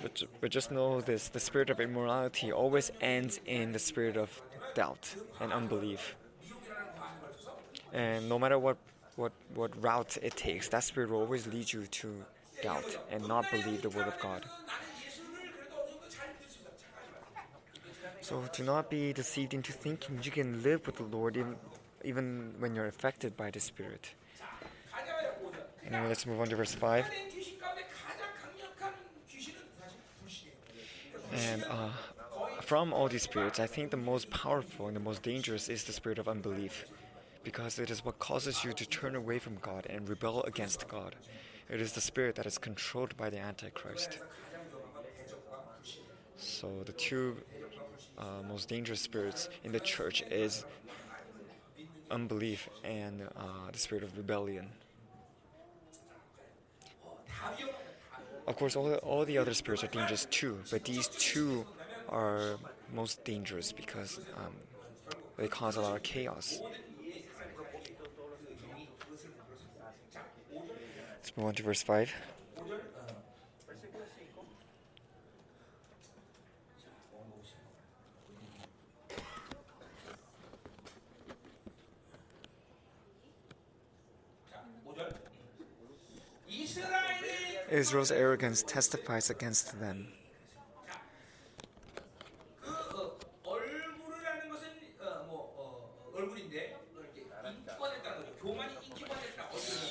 [0.01, 4.43] But, but just know this the spirit of immorality always ends in the spirit of
[4.74, 6.16] doubt and unbelief.
[7.93, 8.78] And no matter what,
[9.16, 12.24] what, what route it takes, that spirit will always lead you to
[12.62, 14.44] doubt and not believe the word of God.
[18.23, 21.56] So do not be deceived into thinking you can live with the Lord even,
[22.04, 24.10] even when you're affected by the Spirit.
[25.86, 27.06] Anyway, let's move on to verse 5.
[31.32, 31.88] And uh,
[32.60, 35.92] from all these spirits, I think the most powerful and the most dangerous is the
[35.92, 36.84] spirit of unbelief,
[37.42, 41.16] because it is what causes you to turn away from God and rebel against God.
[41.68, 44.18] It is the spirit that is controlled by the Antichrist.
[46.36, 47.36] So the two
[48.18, 50.64] uh, most dangerous spirits in the church is
[52.12, 54.68] unbelief and uh, the spirit of rebellion.
[58.47, 61.64] Of course, all, all the other spirits are dangerous too, but these two
[62.09, 62.56] are
[62.93, 64.52] most dangerous because um,
[65.36, 66.60] they cause a lot of chaos.
[70.52, 72.12] Let's move on to verse 5.
[87.72, 90.08] Israel's arrogance testifies against them.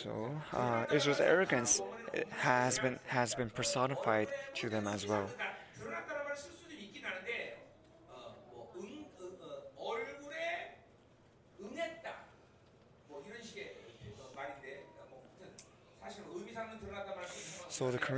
[0.04, 1.82] So uh, Israel's arrogance
[2.30, 5.28] has been has been personified to them as well.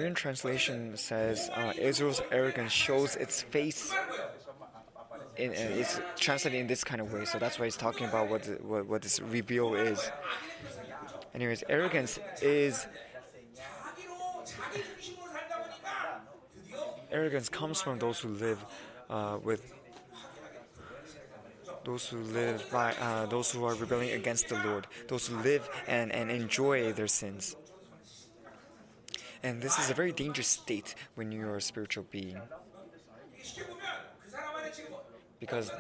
[0.04, 3.94] The translation says uh, Israel's arrogance shows its face.
[5.38, 8.44] In, it's translated in this kind of way, so that's why he's talking about what,
[8.44, 10.12] the, what, what this reveal is.
[11.34, 12.86] Anyways, arrogance is.
[17.10, 18.60] Arrogance comes from those who live
[19.10, 19.74] uh, with
[21.86, 25.70] those who live by uh, those who are rebelling against the Lord, those who live
[25.88, 27.56] and, and enjoy their sins.
[29.44, 32.40] And this is a very dangerous state when you are a spiritual being.
[35.40, 35.72] Because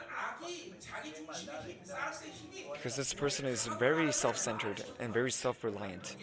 [2.73, 6.17] because this person is very self-centered and very self-reliant.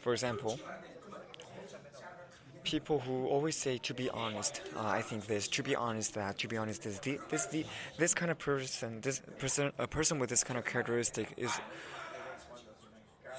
[0.00, 0.60] For example,
[2.68, 6.36] people who always say to be honest, uh, I think this, to be honest that,
[6.40, 7.64] to be honest this, the, this, the,
[7.96, 11.52] this kind of person, this person, a person with this kind of characteristic is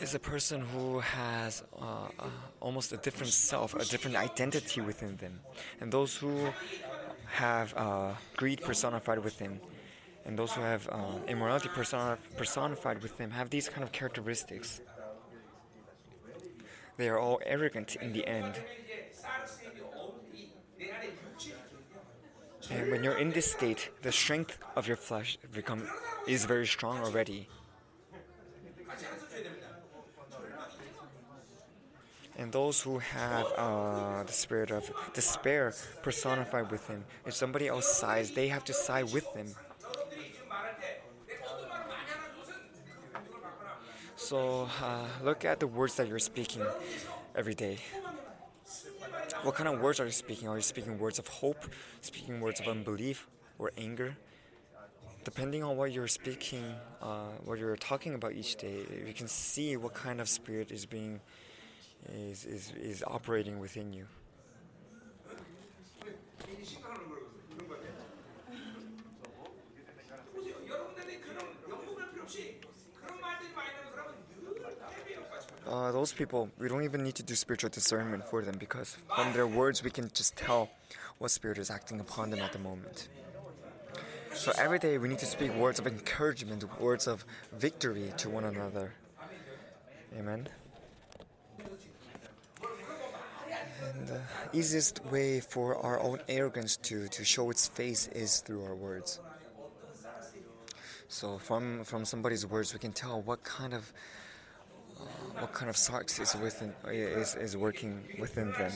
[0.01, 2.30] is a person who has uh, uh,
[2.61, 5.35] almost a different self, a different identity within them,
[5.81, 6.34] and those who
[7.27, 9.60] have uh, greed personified within,
[10.26, 10.97] and those who have uh,
[11.27, 11.69] immorality
[12.38, 14.81] personified with them have these kind of characteristics.
[16.99, 18.56] They are all arrogant in the end.
[22.72, 25.84] And when you're in this state, the strength of your flesh become,
[26.27, 27.47] is very strong already.
[32.38, 35.73] And those who have uh, the spirit of despair
[36.03, 39.47] personified with him, if somebody else sighs, they have to sigh with them.
[44.15, 46.64] So uh, look at the words that you're speaking
[47.35, 47.80] every day.
[49.43, 50.48] What kind of words are you speaking?
[50.48, 51.64] Are you speaking words of hope,
[52.01, 53.26] speaking words of unbelief,
[53.59, 54.16] or anger?
[55.24, 56.64] Depending on what you're speaking,
[57.02, 60.86] uh, what you're talking about each day, you can see what kind of spirit is
[60.86, 61.20] being
[62.12, 64.06] is is, is operating within you.
[66.44, 67.94] 괜히 심각한 거라고 그런 거 같아요.
[70.35, 70.56] 보세요.
[70.68, 72.60] 여러분들이 그런 연구할 필요 없이
[73.01, 73.70] 그런 말들이 많이
[75.69, 79.31] Uh, those people, we don't even need to do spiritual discernment for them because from
[79.33, 80.67] their words we can just tell
[81.19, 83.07] what spirit is acting upon them at the moment.
[84.33, 87.23] So every day we need to speak words of encouragement, words of
[87.53, 88.93] victory to one another.
[90.17, 90.47] Amen.
[93.93, 94.21] And the
[94.53, 99.19] easiest way for our own arrogance to, to show its face is through our words.
[101.09, 103.91] So from from somebody's words we can tell what kind of
[105.39, 108.72] what kind of sarx is within is, is working within them.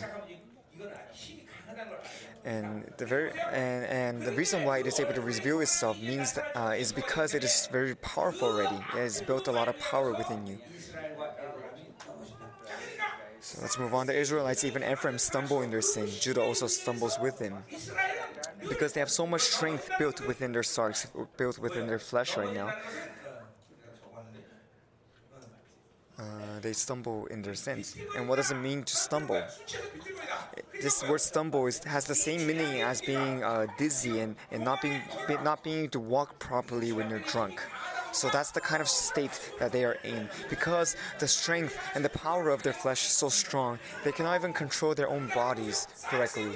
[2.46, 6.34] And the very and, and the reason why it is able to reveal itself means
[6.34, 8.76] that, uh, is because it is very powerful already.
[8.76, 10.60] It has built a lot of power within you.
[13.40, 14.08] So let's move on.
[14.08, 16.08] The Israelites, even Ephraim, stumble in their sin.
[16.20, 17.56] Judah also stumbles with him.
[18.68, 21.08] Because they have so much strength built within their sarx
[21.38, 22.74] built within their flesh right now.
[26.24, 27.96] Uh, they stumble in their sins.
[28.16, 29.42] And what does it mean to stumble?
[30.82, 34.82] This word stumble is, has the same meaning as being uh, dizzy and, and not
[34.82, 35.02] being
[35.44, 37.62] not being able to walk properly when you're drunk.
[38.12, 40.30] So that's the kind of state that they are in.
[40.50, 44.54] Because the strength and the power of their flesh is so strong, they cannot even
[44.54, 46.52] control their own bodies correctly.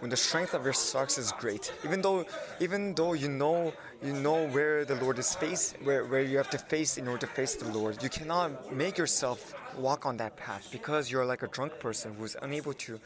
[0.00, 2.24] When the strength of your sarx is great even though
[2.60, 6.50] even though you know you know where the lord is face where, where you have
[6.50, 10.36] to face in order to face the lord you cannot make yourself walk on that
[10.36, 13.00] path because you're like a drunk person who's unable to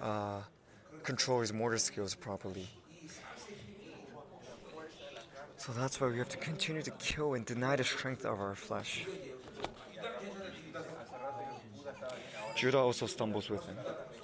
[0.00, 0.38] uh,
[1.02, 2.68] control his motor skills properly
[5.56, 8.54] so that's why we have to continue to kill and deny the strength of our
[8.54, 9.04] flesh
[12.56, 13.76] Judah also stumbles with him.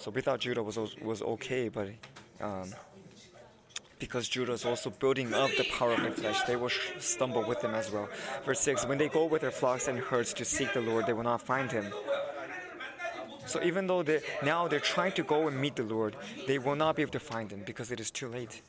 [0.03, 1.87] So we thought Judah was was okay, but
[2.41, 2.75] um,
[4.01, 7.45] because Judah is also building up the power of the flesh, they will sh- stumble
[7.45, 8.09] with them as well.
[8.45, 11.13] Verse six: When they go with their flocks and herds to seek the Lord, they
[11.13, 11.87] will not find Him.
[13.47, 16.17] So even though they now they're trying to go and meet the Lord,
[16.49, 18.61] they will not be able to find Him because it is too late.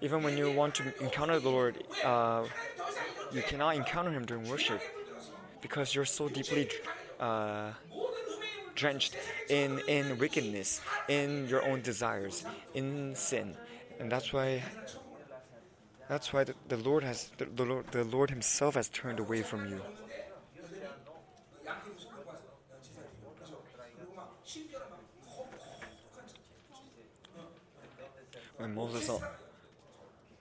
[0.00, 2.42] Even when you want to encounter the Lord, uh,
[3.32, 4.80] you cannot encounter him during worship
[5.60, 6.68] because you're so deeply
[7.18, 7.70] uh,
[8.74, 9.16] drenched
[9.48, 12.44] in, in wickedness, in your own desires,
[12.74, 13.54] in sin.
[13.98, 14.62] And that's why
[16.08, 19.42] that's why the, the Lord has the, the, Lord, the Lord himself has turned away
[19.42, 19.80] from you.
[28.56, 29.08] When Moses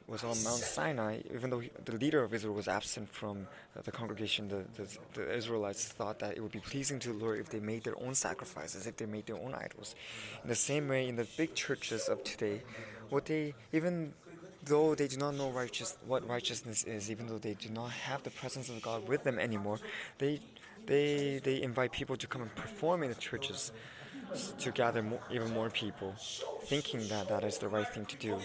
[0.10, 3.81] was on Mount Sinai, even though he- the leader of Israel was absent from uh,
[3.84, 7.40] the congregation, the, the, the Israelites thought that it would be pleasing to the Lord
[7.40, 9.95] if they made their own sacrifices, if they made their own idols.
[10.44, 12.64] In the same way, in the big churches of today,
[13.10, 14.14] what they even
[14.65, 18.23] though they do not know righteous what righteousness is, even though they do not have
[18.23, 19.80] the presence of God with them anymore,
[20.18, 20.40] they
[20.86, 23.72] they they invite people to come and perform in the churches
[24.60, 26.14] to gather more, even more people,
[26.64, 28.38] thinking that that is the right thing to do.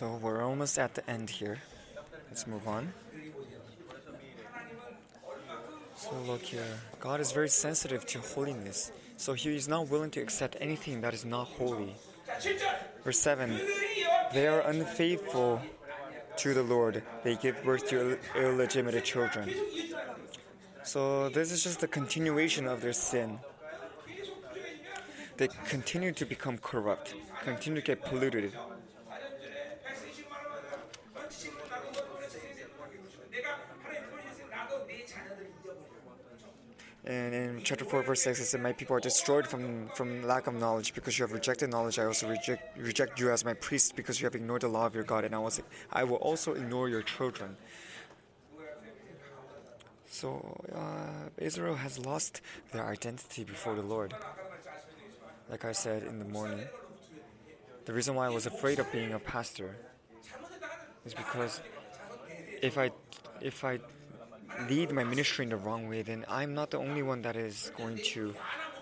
[0.00, 1.58] So we're almost at the end here.
[2.28, 2.90] Let's move on.
[5.94, 6.64] So look here.
[7.00, 8.92] God is very sensitive to holiness.
[9.18, 11.94] So he is not willing to accept anything that is not holy.
[13.04, 13.60] Verse 7
[14.32, 15.60] They are unfaithful
[16.38, 19.52] to the Lord, they give birth to Ill- illegitimate children.
[20.82, 23.38] So this is just a continuation of their sin.
[25.36, 27.14] They continue to become corrupt,
[27.44, 28.54] continue to get polluted.
[37.10, 40.46] And in chapter 4, verse 6, it said, My people are destroyed from, from lack
[40.46, 40.94] of knowledge.
[40.94, 44.26] Because you have rejected knowledge, I also reject, reject you as my priest because you
[44.26, 45.24] have ignored the law of your God.
[45.24, 45.60] And I, was,
[45.92, 47.56] I will also ignore your children.
[50.06, 54.14] So uh, Israel has lost their identity before the Lord.
[55.50, 56.60] Like I said in the morning,
[57.86, 59.74] the reason why I was afraid of being a pastor
[61.04, 61.60] is because
[62.62, 62.92] if I
[63.40, 63.80] if I
[64.68, 67.72] lead my ministry in the wrong way, then I'm not the only one that is
[67.76, 68.34] going to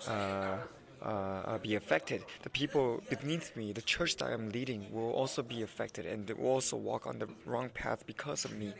[0.09, 0.57] uh,
[1.03, 2.24] uh, uh, be affected.
[2.43, 6.35] The people beneath me, the church that I'm leading, will also be affected and they
[6.35, 8.73] will also walk on the wrong path because of me.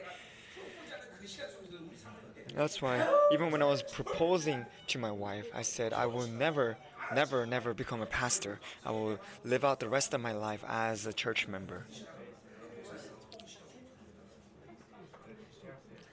[2.55, 6.77] That's why, even when I was proposing to my wife, I said I will never,
[7.15, 8.59] never, never become a pastor.
[8.85, 11.87] I will live out the rest of my life as a church member.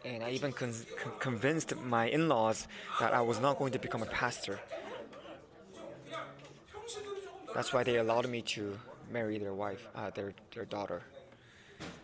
[0.04, 0.72] And I even con-
[1.02, 2.66] con- convinced my in laws
[3.00, 4.58] that I was not going to become a pastor.
[7.54, 8.78] That's why they allowed me to
[9.10, 11.02] marry their wife, uh, their, their daughter.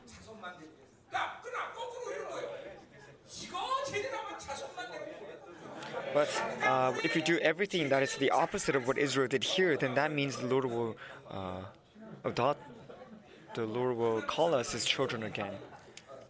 [0.06, 0.68] 자손만 되는
[1.14, 2.48] 야, 그러나 거꾸로 이런 거예요.
[3.43, 6.12] 이거 제대로 하면 자손만 되는 거예요.
[6.12, 6.28] But
[6.66, 9.94] uh, if you do everything that is the opposite of what Israel did here, then
[9.94, 10.97] that means the Lord will
[11.31, 11.62] uh,
[12.24, 12.60] adopt,
[13.55, 15.56] the Lord will call us His children again.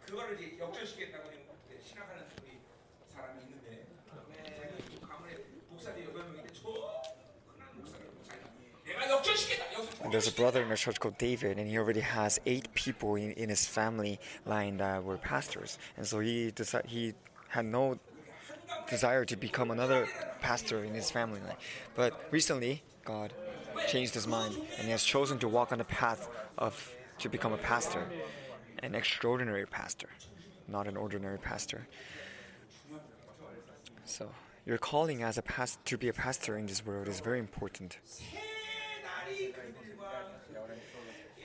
[0.07, 1.30] 그거를 이제 역전시키겠다고
[10.12, 13.32] There's a brother in our church called David, and he already has eight people in,
[13.32, 15.78] in his family line that were pastors.
[15.98, 17.14] And so he deci- he
[17.48, 17.98] had no
[18.90, 20.08] desire to become another
[20.42, 21.56] pastor in his family line.
[21.96, 23.34] But recently, God
[23.88, 27.54] changed his mind, and he has chosen to walk on the path of to become
[27.54, 28.06] a pastor,
[28.80, 30.10] an extraordinary pastor,
[30.68, 31.88] not an ordinary pastor.
[34.06, 34.30] So
[34.66, 38.00] your calling as a past to be a pastor in this world is very important.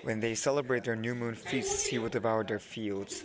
[0.06, 3.24] When they celebrate their new moon feasts, he will devour their fields.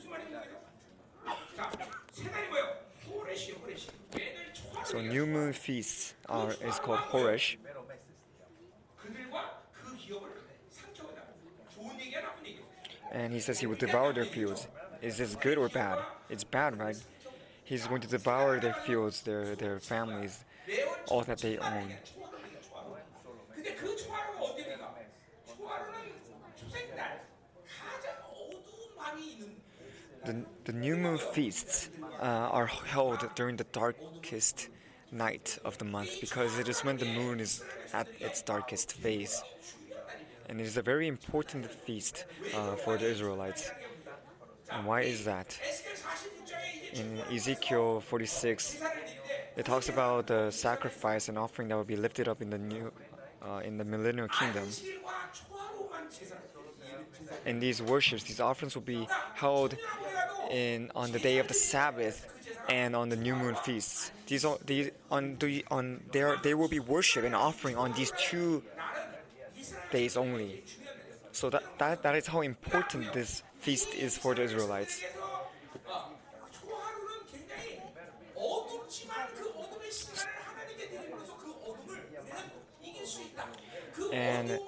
[4.86, 7.58] So new moon feasts are, is called Chodesh,
[13.12, 14.68] And he says he will devour their fields.
[15.04, 16.00] Is this good or bad?
[16.32, 16.98] It's bad, right?
[17.64, 20.46] He's going to devour their fields, their, their families,
[21.10, 21.94] all that they own.
[30.26, 31.90] The, the new moon feasts
[32.20, 34.70] uh, are held during the darkest
[35.12, 39.42] night of the month because it is when the moon is at its darkest phase.
[40.48, 42.26] And it is a very important feast
[42.56, 43.72] uh, for the Israelites.
[44.72, 45.58] And why is that?
[46.94, 48.82] In Ezekiel 46,
[49.58, 52.92] it talks about the sacrifice and offering that will be lifted up in the new,
[53.42, 54.68] uh, in the millennial kingdom
[57.46, 59.76] and these worships, these offerings will be held
[60.50, 62.28] in on the day of the Sabbath
[62.70, 64.12] and on the new moon feasts.
[64.28, 68.12] These are these on the on there there will be worship and offering on these
[68.18, 68.64] two
[69.92, 70.64] days only.
[71.32, 75.02] So that, that that is how important this feast is for the Israelites.
[84.12, 84.60] And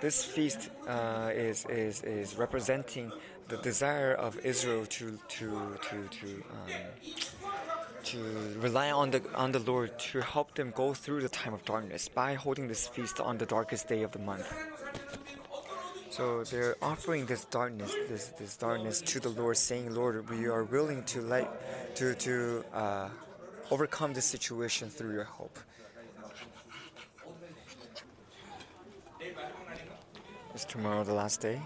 [0.00, 3.12] this feast uh, is, is is representing
[3.48, 6.70] the desire of Israel to to to to um,
[8.04, 8.18] to
[8.60, 12.08] rely on the on the Lord to help them go through the time of darkness
[12.08, 14.48] by holding this feast on the darkest day of the month.
[16.10, 20.64] So they're offering this darkness, this this darkness to the Lord, saying, "Lord, we are
[20.64, 23.08] willing to let to to uh,
[23.70, 25.58] overcome this situation through your help."
[30.60, 31.58] Is tomorrow the last day?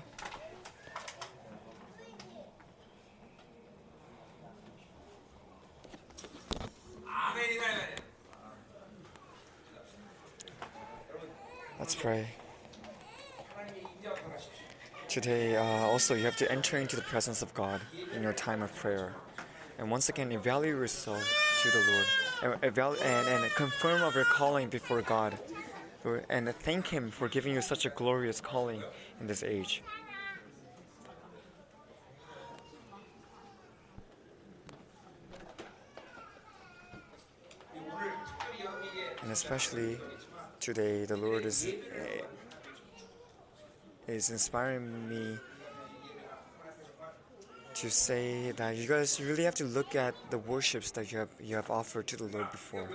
[11.81, 12.29] Let's pray.
[15.09, 17.81] Today, uh, also, you have to enter into the presence of God
[18.15, 19.13] in your time of prayer.
[19.81, 21.21] And once again, evaluate yourself
[21.63, 25.37] to the Lord and, and, and confirm of your calling before God
[26.29, 28.83] and thank Him for giving you such a glorious calling
[29.21, 29.83] in this age.
[39.23, 39.99] And especially
[40.61, 42.21] today, the Lord is, eh,
[44.07, 45.39] is inspiring me
[47.75, 51.29] to say that you guys really have to look at the worships that you have,
[51.41, 52.89] you have offered to the Lord before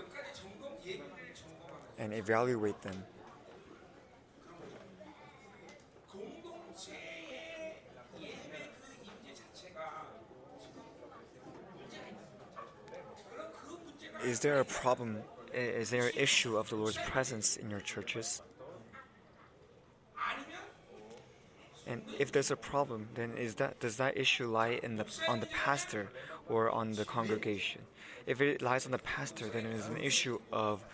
[1.99, 3.03] and evaluate them.
[14.25, 15.17] Is there a problem?
[15.53, 18.41] Is there an issue of the Lord's presence in your churches?
[21.87, 25.39] And if there's a problem, then is that does that issue lie in the on
[25.39, 26.09] the pastor
[26.47, 27.81] or on the congregation?
[28.27, 30.85] If it lies on the pastor, then it is an issue of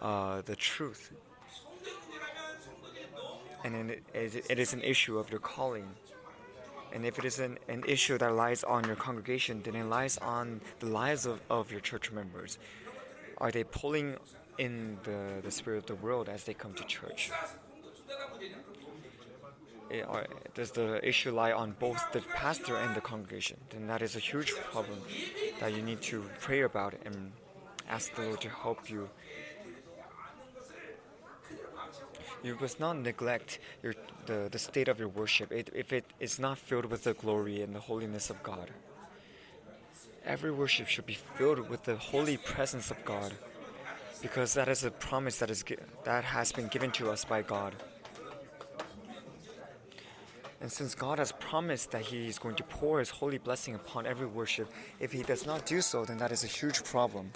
[0.00, 1.12] uh, the truth.
[3.64, 5.88] And it, it is an issue of your calling.
[6.92, 10.16] And if it is an, an issue that lies on your congregation, then it lies
[10.18, 12.58] on the lives of, of your church members.
[13.38, 14.16] Are they pulling
[14.58, 17.30] in the, the spirit of the world as they come to church?
[19.90, 23.56] Eh, it, or, does the issue lie on both the pastor and the congregation?
[23.70, 25.00] Then that is a huge problem
[25.60, 27.32] that you need to pray about and
[27.88, 29.08] ask the Lord to help you
[32.42, 33.94] You must not neglect your,
[34.26, 37.62] the, the state of your worship it, if it is not filled with the glory
[37.62, 38.70] and the holiness of God.
[40.24, 43.32] Every worship should be filled with the holy presence of God
[44.20, 45.64] because that is a promise that is
[46.04, 47.74] that has been given to us by God.
[50.60, 54.06] And since God has promised that He is going to pour His holy blessing upon
[54.06, 57.30] every worship, if He does not do so, then that is a huge problem.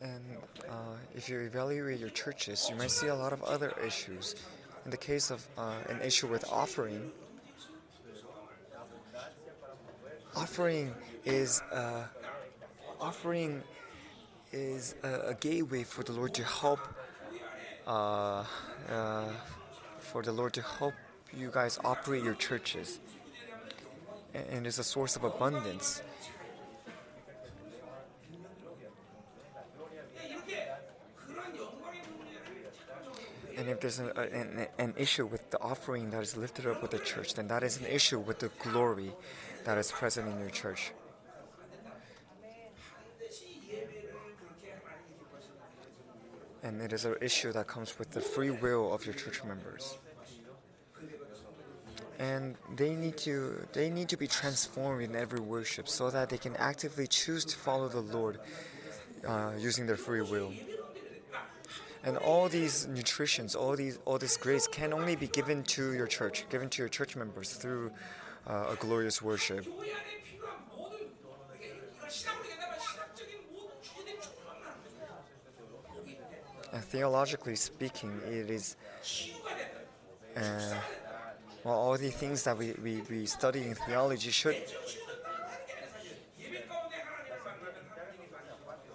[0.00, 0.22] And
[0.68, 4.36] uh, if you evaluate your churches, you might see a lot of other issues.
[4.84, 7.10] In the case of uh, an issue with offering,
[10.36, 10.94] offering
[11.24, 12.04] is uh,
[13.00, 13.62] offering
[14.52, 16.80] is a, a gateway for the Lord to help
[17.86, 18.44] uh,
[18.88, 19.24] uh,
[19.98, 20.94] for the Lord to help
[21.36, 23.00] you guys operate your churches,
[24.32, 26.02] and, and it's a source of abundance.
[33.58, 36.92] And if there's an, an, an issue with the offering that is lifted up with
[36.92, 39.10] the church, then that is an issue with the glory
[39.64, 40.92] that is present in your church.
[46.62, 49.98] And it is an issue that comes with the free will of your church members.
[52.20, 56.38] And they need to they need to be transformed in every worship so that they
[56.38, 58.38] can actively choose to follow the Lord
[59.26, 60.52] uh, using their free will.
[62.04, 66.06] And all these nutritions, all these all this grace can only be given to your
[66.06, 67.90] church, given to your church members through
[68.46, 69.66] uh, a glorious worship.
[76.72, 78.76] And theologically speaking, it is
[80.36, 80.74] uh,
[81.64, 84.56] well all the things that we, we, we study in theology should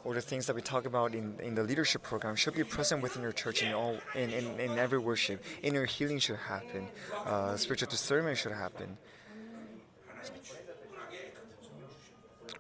[0.05, 3.01] or the things that we talk about in, in the leadership program should be present
[3.01, 5.43] within your church in all in, in, in every worship.
[5.61, 6.87] Inner healing should happen.
[7.25, 8.97] Uh, spiritual discernment should happen.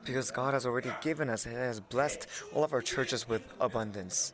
[0.05, 4.33] Because God has already given us, He has blessed all of our churches with abundance.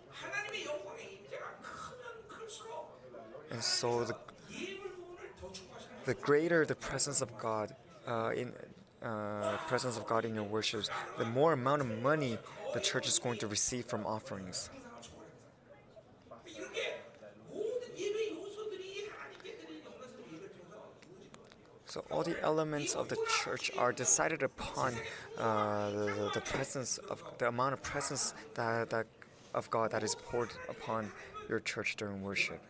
[3.52, 4.15] And so the,
[6.06, 7.76] the greater the presence of God
[8.07, 8.53] uh, in
[9.02, 12.38] uh, presence of God in your worships, the more amount of money
[12.74, 14.70] the church is going to receive from offerings.
[21.90, 24.94] So all the elements of the church are decided upon
[25.40, 29.08] uh, the, the, presence of the amount of presence that, that
[29.56, 31.12] of God that is poured upon
[31.50, 32.62] your church during worship.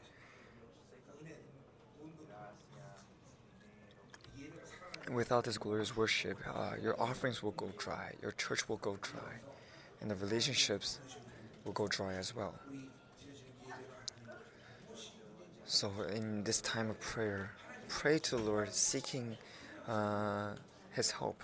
[5.11, 8.13] Without this glorious worship, uh, your offerings will go dry.
[8.21, 9.48] Your church will go dry
[10.01, 10.99] and the relationships
[11.65, 12.53] will go dry as well.
[15.65, 17.51] So, in this time of prayer,
[17.87, 19.37] pray to the Lord, seeking
[19.87, 20.53] uh,
[20.93, 21.43] His help.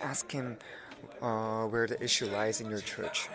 [0.00, 0.56] Ask Him
[1.20, 3.28] uh, where the issue lies in your church.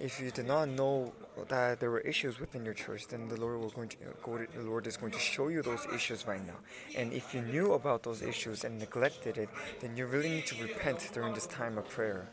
[0.00, 1.12] If you do not know
[1.44, 4.64] that there were issues within your church, then the Lord will going to, to- the
[4.64, 6.56] Lord is going to show you those issues right now.
[6.96, 9.48] And if you knew about those issues and neglected it,
[9.80, 12.28] then you really need to repent during this time of prayer.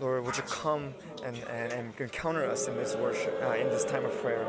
[0.00, 0.94] Lord, would you come
[1.24, 4.46] and, and, and encounter us in this worship, uh, in this time of prayer?